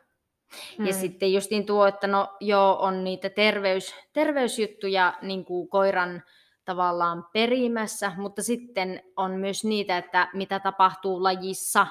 Ja 0.86 0.94
sitten 0.94 1.34
justiin 1.34 1.66
tuo, 1.66 1.88
että 1.88 2.08
no 2.08 2.28
joo, 2.40 2.78
on 2.80 3.04
niitä 3.04 3.30
terveys, 3.30 3.96
terveysjuttuja 4.14 5.14
niin 5.22 5.46
kuin 5.46 5.70
koiran 5.70 6.24
tavallaan 6.66 7.26
perimässä, 7.34 8.12
mutta 8.18 8.44
sitten 8.44 9.04
on 9.18 9.32
myös 9.32 9.64
niitä, 9.64 9.98
että 9.98 10.30
mitä 10.34 10.60
tapahtuu 10.60 11.24
lajissa 11.24 11.88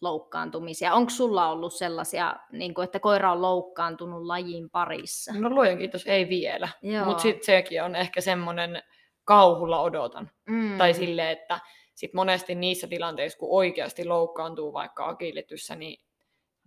loukkaantumisia. 0.00 0.94
Onko 0.94 1.10
sulla 1.10 1.48
ollut 1.48 1.74
sellaisia, 1.74 2.36
niin 2.52 2.74
kuin, 2.74 2.84
että 2.84 3.00
koira 3.00 3.32
on 3.32 3.42
loukkaantunut 3.42 4.22
lajin 4.22 4.70
parissa? 4.70 5.32
No 5.38 5.50
luojan 5.50 5.78
kiitos, 5.78 6.06
ei 6.06 6.28
vielä. 6.28 6.68
Mutta 7.04 7.22
sitten 7.22 7.44
sekin 7.44 7.82
on 7.82 7.96
ehkä 7.96 8.20
semmoinen 8.20 8.82
kauhulla 9.24 9.80
odotan. 9.80 10.30
Mm. 10.48 10.78
Tai 10.78 10.94
silleen, 10.94 11.28
että 11.28 11.60
sit 11.94 12.14
monesti 12.14 12.54
niissä 12.54 12.86
tilanteissa, 12.86 13.38
kun 13.38 13.48
oikeasti 13.50 14.04
loukkaantuu 14.04 14.72
vaikka 14.72 15.08
agilityssä, 15.08 15.76
niin 15.76 16.07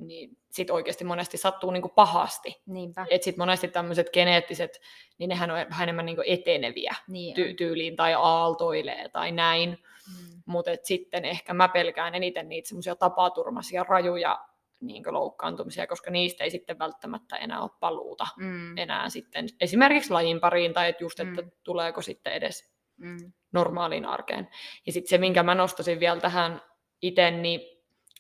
niin 0.08 0.38
sit 0.52 0.70
oikeasti 0.70 1.04
monesti 1.04 1.38
sattuu 1.38 1.72
niinku 1.72 1.90
pahasti. 1.90 2.62
Niinpä. 2.66 3.06
Et 3.10 3.24
sit 3.24 3.38
monesti 3.38 3.68
tämmöiset 3.68 4.10
geneettiset, 4.14 4.82
niin 5.18 5.30
nehän 5.30 5.52
on 5.52 5.58
vähän 5.58 5.84
enemmän 5.84 6.06
niinku 6.06 6.24
eteneviä 6.26 6.96
niin 7.08 7.36
ty- 7.38 7.56
tyyliin 7.56 7.96
tai 7.96 8.14
aaltoilee 8.14 9.10
tai 9.10 9.32
näin. 9.32 9.70
Mm. 9.70 10.42
Mutta 10.46 10.72
sitten 10.84 11.26
ehkä 11.26 11.54
mä 11.54 11.68
pelkään 11.68 12.16
eniten 12.16 12.50
niitä 12.50 12.68
semmoisia 12.68 12.96
tapaturmaisia, 12.96 13.84
rajuja 13.84 14.40
niin 14.82 15.04
loukkaantumisia, 15.08 15.88
koska 15.88 16.12
niistä 16.12 16.44
ei 16.44 16.52
sitten 16.52 16.80
välttämättä 16.80 17.36
enää 17.36 17.62
ole 17.62 17.70
paluuta 17.80 18.28
mm. 18.38 18.78
enää 18.78 19.10
sitten 19.10 19.48
esimerkiksi 19.62 20.12
lajin 20.12 20.40
pariin 20.40 20.74
tai 20.74 20.90
et 20.90 21.02
just, 21.02 21.20
että 21.20 21.42
mm. 21.42 21.52
tuleeko 21.64 22.02
sitten 22.02 22.34
edes 22.34 22.72
mm. 22.98 23.32
normaaliin 23.52 24.06
arkeen. 24.06 24.50
Ja 24.86 24.92
sitten 24.92 25.10
se, 25.10 25.18
minkä 25.18 25.44
mä 25.44 25.56
nostasin 25.56 26.00
vielä 26.00 26.20
tähän 26.20 26.62
itse, 27.02 27.32
niin 27.32 27.62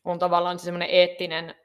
on 0.05 0.19
tavallaan 0.19 0.59
se 0.59 0.63
semmoinen 0.63 0.89
eettinen 0.89 1.55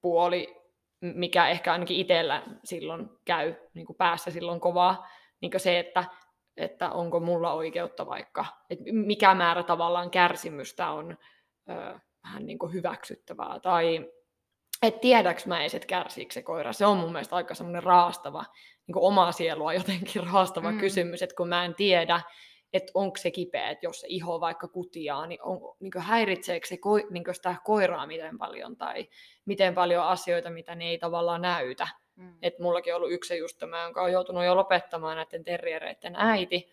puoli, 0.00 0.62
mikä 1.00 1.48
ehkä 1.48 1.72
ainakin 1.72 1.96
itsellä 1.96 2.42
silloin 2.64 3.08
käy 3.24 3.54
niin 3.74 3.86
kuin 3.86 3.96
päässä 3.96 4.30
silloin 4.30 4.60
kovaa, 4.60 5.06
niin 5.40 5.50
kuin 5.50 5.60
se, 5.60 5.78
että, 5.78 6.04
että 6.56 6.90
onko 6.90 7.20
mulla 7.20 7.52
oikeutta 7.52 8.06
vaikka, 8.06 8.44
että 8.70 8.84
mikä 8.92 9.34
määrä 9.34 9.62
tavallaan 9.62 10.10
kärsimystä 10.10 10.90
on 10.90 11.16
ö, 11.70 11.98
vähän 12.24 12.46
niin 12.46 12.58
kuin 12.58 12.72
hyväksyttävää, 12.72 13.60
tai 13.60 14.10
että 14.82 15.00
tiedäks 15.00 15.46
mä 15.46 15.60
edes, 15.60 15.74
että 15.74 15.86
kärsiikö 15.86 16.34
se 16.34 16.42
koira. 16.42 16.72
Se 16.72 16.86
on 16.86 16.96
mun 16.96 17.12
mielestä 17.12 17.36
aika 17.36 17.54
semmoinen 17.54 17.82
raastava, 17.82 18.44
niin 18.86 18.92
kuin 18.92 19.04
omaa 19.04 19.32
sielua 19.32 19.74
jotenkin 19.74 20.26
raastava 20.32 20.70
mm. 20.70 20.78
kysymys, 20.78 21.22
että 21.22 21.36
kun 21.36 21.48
mä 21.48 21.64
en 21.64 21.74
tiedä, 21.74 22.20
että 22.72 22.92
onko 22.94 23.16
se 23.16 23.30
kipeä, 23.30 23.70
että 23.70 23.86
jos 23.86 24.00
se 24.00 24.06
iho 24.10 24.40
vaikka 24.40 24.68
kutiaa, 24.68 25.26
niin, 25.26 25.42
on, 25.42 25.76
niin 25.80 25.92
häiritseekö 25.98 26.66
se 26.66 26.76
ko, 26.76 26.96
niin 27.10 27.24
sitä 27.32 27.56
koiraa 27.64 28.06
miten 28.06 28.38
paljon 28.38 28.76
tai 28.76 29.08
miten 29.44 29.74
paljon 29.74 30.04
asioita, 30.04 30.50
mitä 30.50 30.74
ne 30.74 30.84
ei 30.84 30.98
tavallaan 30.98 31.42
näytä. 31.42 31.88
Mm. 32.16 32.34
Et 32.42 32.58
mullakin 32.58 32.94
on 32.94 32.96
ollut 32.96 33.12
yksi 33.12 33.38
just 33.38 33.58
tämä, 33.58 33.82
jonka 33.82 34.02
on 34.02 34.12
joutunut 34.12 34.44
jo 34.44 34.56
lopettamaan 34.56 35.16
näiden 35.16 35.44
terriereiden 35.44 36.16
äiti, 36.16 36.72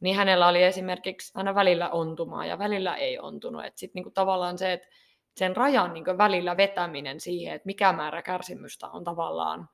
niin 0.00 0.16
hänellä 0.16 0.48
oli 0.48 0.62
esimerkiksi 0.62 1.32
aina 1.34 1.54
välillä 1.54 1.90
ontumaa 1.90 2.46
ja 2.46 2.58
välillä 2.58 2.96
ei 2.96 3.18
ontunut. 3.18 3.64
Että 3.64 3.80
sitten 3.80 3.94
niinku 3.94 4.10
tavallaan 4.10 4.58
se, 4.58 4.72
että 4.72 4.88
sen 5.36 5.56
rajan 5.56 5.94
niinku 5.94 6.18
välillä 6.18 6.56
vetäminen 6.56 7.20
siihen, 7.20 7.54
että 7.54 7.66
mikä 7.66 7.92
määrä 7.92 8.22
kärsimystä 8.22 8.88
on 8.88 9.04
tavallaan 9.04 9.68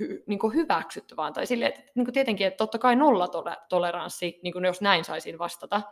hy, 0.00 0.24
niin 0.26 0.38
kuin 0.38 0.54
hyväksyttävää. 0.54 1.32
Tai 1.32 1.46
sille, 1.46 1.66
että 1.66 1.80
niin 1.94 2.04
kuin 2.04 2.14
tietenkin, 2.14 2.46
että 2.46 2.56
totta 2.56 2.78
kai 2.78 2.96
nollatoleranssi, 2.96 4.40
niin 4.42 4.52
kuin 4.52 4.64
jos 4.64 4.80
näin 4.80 5.04
saisin 5.04 5.38
vastata. 5.38 5.82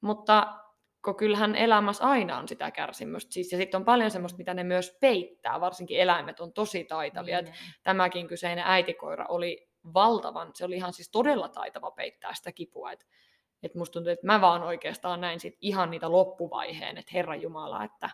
Mutta 0.00 0.58
kun 1.04 1.16
kyllähän 1.16 1.54
elämässä 1.56 2.04
aina 2.04 2.38
on 2.38 2.48
sitä 2.48 2.70
kärsimystä. 2.70 3.32
Siis, 3.32 3.52
ja 3.52 3.58
sitten 3.58 3.78
on 3.78 3.84
paljon 3.84 4.10
semmoista, 4.10 4.38
mitä 4.38 4.54
ne 4.54 4.64
myös 4.64 4.96
peittää, 5.00 5.60
varsinkin 5.60 6.00
eläimet 6.00 6.40
on 6.40 6.52
tosi 6.52 6.84
taitavia. 6.84 7.42
Niin, 7.42 7.54
tämäkin 7.82 8.28
kyseinen 8.28 8.64
äitikoira 8.66 9.26
oli 9.28 9.68
valtavan, 9.94 10.50
se 10.54 10.64
oli 10.64 10.76
ihan 10.76 10.92
siis 10.92 11.10
todella 11.10 11.48
taitava 11.48 11.90
peittää 11.90 12.34
sitä 12.34 12.52
kipua. 12.52 12.92
Et, 12.92 13.06
et 13.62 13.74
musta 13.74 13.92
tuntuu, 13.92 14.12
että 14.12 14.26
mä 14.26 14.40
vaan 14.40 14.62
oikeastaan 14.62 15.20
näin 15.20 15.40
sit 15.40 15.56
ihan 15.60 15.90
niitä 15.90 16.12
loppuvaiheen, 16.12 16.98
että 16.98 17.10
Herra 17.14 17.34
Jumala, 17.34 17.84
että 17.84 18.10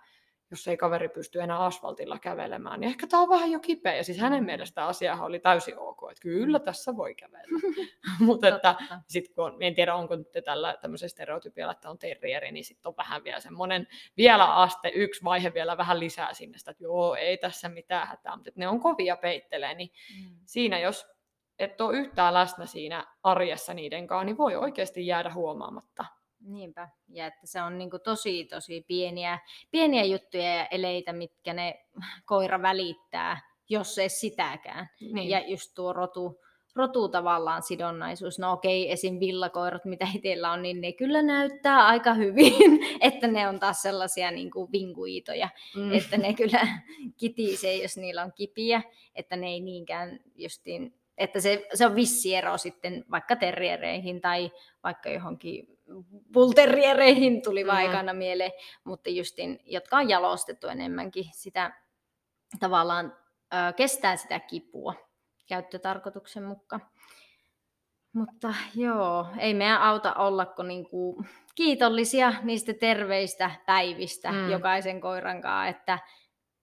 jos 0.51 0.69
ei 0.69 0.77
kaveri 0.77 1.09
pysty 1.09 1.41
enää 1.41 1.59
asfaltilla 1.59 2.19
kävelemään, 2.19 2.81
niin 2.81 2.89
ehkä 2.89 3.07
tämä 3.07 3.23
on 3.23 3.29
vähän 3.29 3.51
jo 3.51 3.61
kipeä. 3.61 3.95
Ja 3.95 4.05
siis 4.05 4.19
hänen 4.19 4.41
mm. 4.41 4.47
mielestä 4.47 4.87
asiahan 4.87 5.27
oli 5.27 5.41
täysin 5.41 5.79
ok, 5.79 5.99
että 6.11 6.23
kyllä 6.23 6.59
mm. 6.59 6.65
tässä 6.65 6.97
voi 6.97 7.15
kävellä. 7.15 7.61
Mutta 8.21 8.49
että 8.49 8.75
sit 9.09 9.35
kun, 9.35 9.63
en 9.63 9.75
tiedä 9.75 9.95
onko 9.95 10.17
nyt 10.17 10.29
tällä 10.45 10.77
tämmöisellä 10.81 11.11
stereotypialla, 11.11 11.73
että 11.73 11.91
on 11.91 11.99
terrieri, 11.99 12.53
niin 12.53 12.65
sitten 12.65 12.89
on 12.89 12.97
vähän 12.97 13.25
vielä 13.25 13.41
semmoinen 13.41 13.87
vielä 14.17 14.55
aste, 14.55 14.93
yksi 14.95 15.25
vaihe 15.25 15.55
vielä 15.55 15.77
vähän 15.77 16.01
lisää 16.01 16.35
sinne, 16.35 16.57
että 16.69 16.83
joo, 16.85 17.15
ei 17.15 17.39
tässä 17.39 17.69
mitään 17.69 18.09
hätää, 18.09 18.37
mutta 18.37 18.51
ne 18.55 18.69
on 18.69 18.81
kovia 18.81 19.17
peittelee, 19.17 19.75
niin 19.75 19.91
mm. 20.19 20.37
siinä 20.45 20.79
jos 20.79 21.07
et 21.59 21.81
ole 21.81 21.97
yhtään 21.97 22.35
läsnä 22.35 22.67
siinä 22.67 23.07
arjessa 23.23 23.75
niiden 23.75 24.07
kanssa, 24.07 24.25
niin 24.25 24.39
voi 24.39 24.57
oikeasti 24.57 25.07
jäädä 25.07 25.33
huomaamatta. 25.33 26.05
Niinpä, 26.41 26.89
ja 27.09 27.27
että 27.27 27.47
se 27.47 27.63
on 27.63 27.79
niin 27.79 27.91
tosi 28.05 28.45
tosi 28.45 28.85
pieniä, 28.89 29.39
pieniä 29.71 30.05
juttuja 30.05 30.55
ja 30.55 30.67
eleitä, 30.67 31.13
mitkä 31.13 31.53
ne 31.53 31.87
koira 32.25 32.63
välittää, 32.63 33.41
jos 33.69 33.99
ei 33.99 34.09
sitäkään. 34.09 34.91
Niin. 35.01 35.31
Ja 35.31 35.49
just 35.49 35.73
tuo 35.75 35.93
rotu, 35.93 36.41
rotu 36.77 37.09
tavallaan 37.09 37.63
sidonnaisuus. 37.63 38.39
No 38.39 38.53
okei, 38.53 38.93
esim. 38.93 39.21
villakoirat, 39.21 39.85
mitä 39.85 40.09
itsellä 40.15 40.53
on, 40.53 40.63
niin 40.63 40.81
ne 40.81 40.93
kyllä 40.93 41.23
näyttää 41.23 41.87
aika 41.87 42.15
hyvin, 42.15 42.81
että 43.01 43.27
ne 43.27 43.49
on 43.49 43.61
taas 43.61 43.83
sellaisia 43.83 44.31
niin 44.31 44.51
kuin 44.51 44.73
vinkuitoja, 44.73 45.49
mm. 45.77 45.93
että 45.93 46.17
ne 46.17 46.35
kyllä 46.35 46.69
kitisee, 47.17 47.83
jos 47.83 47.97
niillä 47.97 48.23
on 48.23 48.33
kipiä, 48.33 48.83
että 49.15 49.37
ne 49.37 49.47
ei 49.47 49.61
niinkään 49.61 50.21
justiin, 50.37 50.95
että 51.19 51.41
se, 51.41 51.67
se 51.75 51.87
on 51.87 51.95
vissi 51.95 52.35
ero 52.35 52.59
sitten 52.59 53.05
vaikka 53.11 53.37
terriereihin 53.37 54.21
tai 54.21 54.51
vaikka 54.85 55.11
johonkin 55.11 55.79
pulterriereihin 56.33 57.43
tuli 57.43 57.65
mm. 57.65 57.71
aikana 57.71 58.13
mieleen, 58.13 58.53
mutta 58.85 59.11
justin, 59.11 59.59
jotka 59.65 59.97
on 59.97 60.09
jalostettu 60.09 60.67
enemmänkin 60.67 61.25
sitä 61.33 61.73
tavallaan 62.61 63.17
ö, 63.55 63.73
kestää 63.73 64.17
sitä 64.17 64.41
kipua 64.41 64.95
käyttötarkoituksen 65.49 66.43
mukaan. 66.43 66.83
Mutta 68.13 68.55
joo, 68.75 69.27
ei 69.39 69.55
meidän 69.55 69.83
auta 69.83 70.15
olla 70.15 70.47
kuin 70.47 70.69
niinku 70.69 71.25
kiitollisia 71.55 72.33
niistä 72.43 72.75
terveistä 72.75 73.51
päivistä 73.67 74.33
mm. 74.33 74.51
jokaisen 74.51 75.01
koiran 75.01 75.43
kanssa, 75.43 75.67
että 75.67 75.99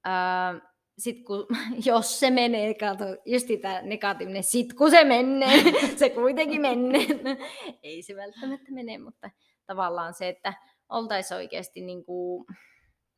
ö, 0.08 0.68
sit 0.98 1.26
kun, 1.26 1.48
jos 1.86 2.20
se 2.20 2.30
menee, 2.30 2.74
kato, 2.74 3.06
just 3.26 3.48
tämä 3.62 3.82
negatiivinen, 3.82 4.44
sit 4.44 4.74
kun 4.74 4.92
se 4.92 5.04
menee, 5.04 5.64
se 6.00 6.10
kuitenkin 6.10 6.62
menee. 6.62 7.08
Ei 7.84 8.02
se 8.02 8.16
välttämättä 8.16 8.72
mene, 8.72 8.98
mutta 8.98 9.30
tavallaan 9.66 10.14
se, 10.14 10.30
että 10.30 10.54
oltaisiin 10.90 11.36
oikeasti 11.36 11.82
niin 11.82 12.06
kuin 12.06 12.46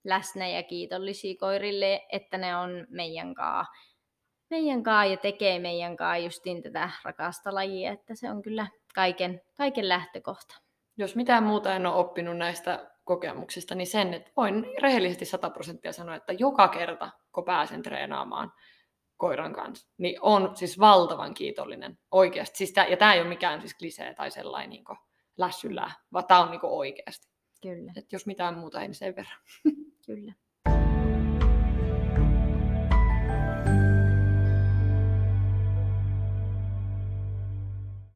läsnä 0.04 0.48
ja 0.48 0.64
kiitollisia 0.64 1.36
koirille, 1.40 2.06
että 2.12 2.38
ne 2.38 2.56
on 2.56 2.88
meidän 2.90 3.34
kaa, 3.34 3.66
meidän 4.50 4.84
kaa 4.84 5.06
ja 5.06 5.18
tekee 5.18 5.60
meidän 5.60 5.98
kaa 5.98 6.18
justiin 6.18 6.64
tätä 6.64 6.90
rakasta 7.04 7.56
lajia, 7.56 7.92
että 7.92 8.16
se 8.16 8.32
on 8.32 8.42
kyllä 8.42 8.68
kaiken, 8.96 9.42
kaiken 9.58 9.90
lähtökohta. 9.90 10.56
Jos 10.98 11.16
mitään 11.16 11.44
muuta 11.44 11.76
en 11.76 11.86
ole 11.86 11.96
oppinut 11.96 12.38
näistä 12.38 12.92
kokemuksista, 13.04 13.76
niin 13.76 13.88
sen, 13.88 14.14
että 14.14 14.32
voin 14.38 14.66
rehellisesti 14.82 15.26
100 15.26 15.50
prosenttia 15.50 15.94
sanoa, 15.94 16.16
että 16.16 16.34
joka 16.34 16.68
kerta, 16.68 17.10
kun 17.32 17.46
pääsen 17.46 17.82
treenaamaan 17.82 18.52
koiran 19.18 19.54
kanssa, 19.54 19.90
niin 19.98 20.18
on 20.22 20.56
siis 20.56 20.80
valtavan 20.80 21.34
kiitollinen 21.34 22.00
oikeasti. 22.12 22.58
Siis 22.58 22.74
tää, 22.74 22.88
ja 22.88 22.98
tämä 22.98 23.14
ei 23.14 23.22
ole 23.22 23.30
mikään 23.30 23.62
siis 23.62 23.78
klisee 23.78 24.14
tai 24.14 24.32
sellainen 24.32 24.70
niin 24.70 24.84
lässyllä, 25.38 25.92
vaan 26.14 26.26
tämä 26.26 26.40
on 26.40 26.52
niin 26.52 26.60
oikeasti. 26.64 27.30
Kyllä. 27.62 27.94
Et 27.96 28.12
jos 28.12 28.26
mitään 28.26 28.58
muuta, 28.58 28.82
ei 28.82 28.88
niin 28.88 28.96
sen 28.96 29.16
verran. 29.16 29.40
Kyllä. 30.06 30.34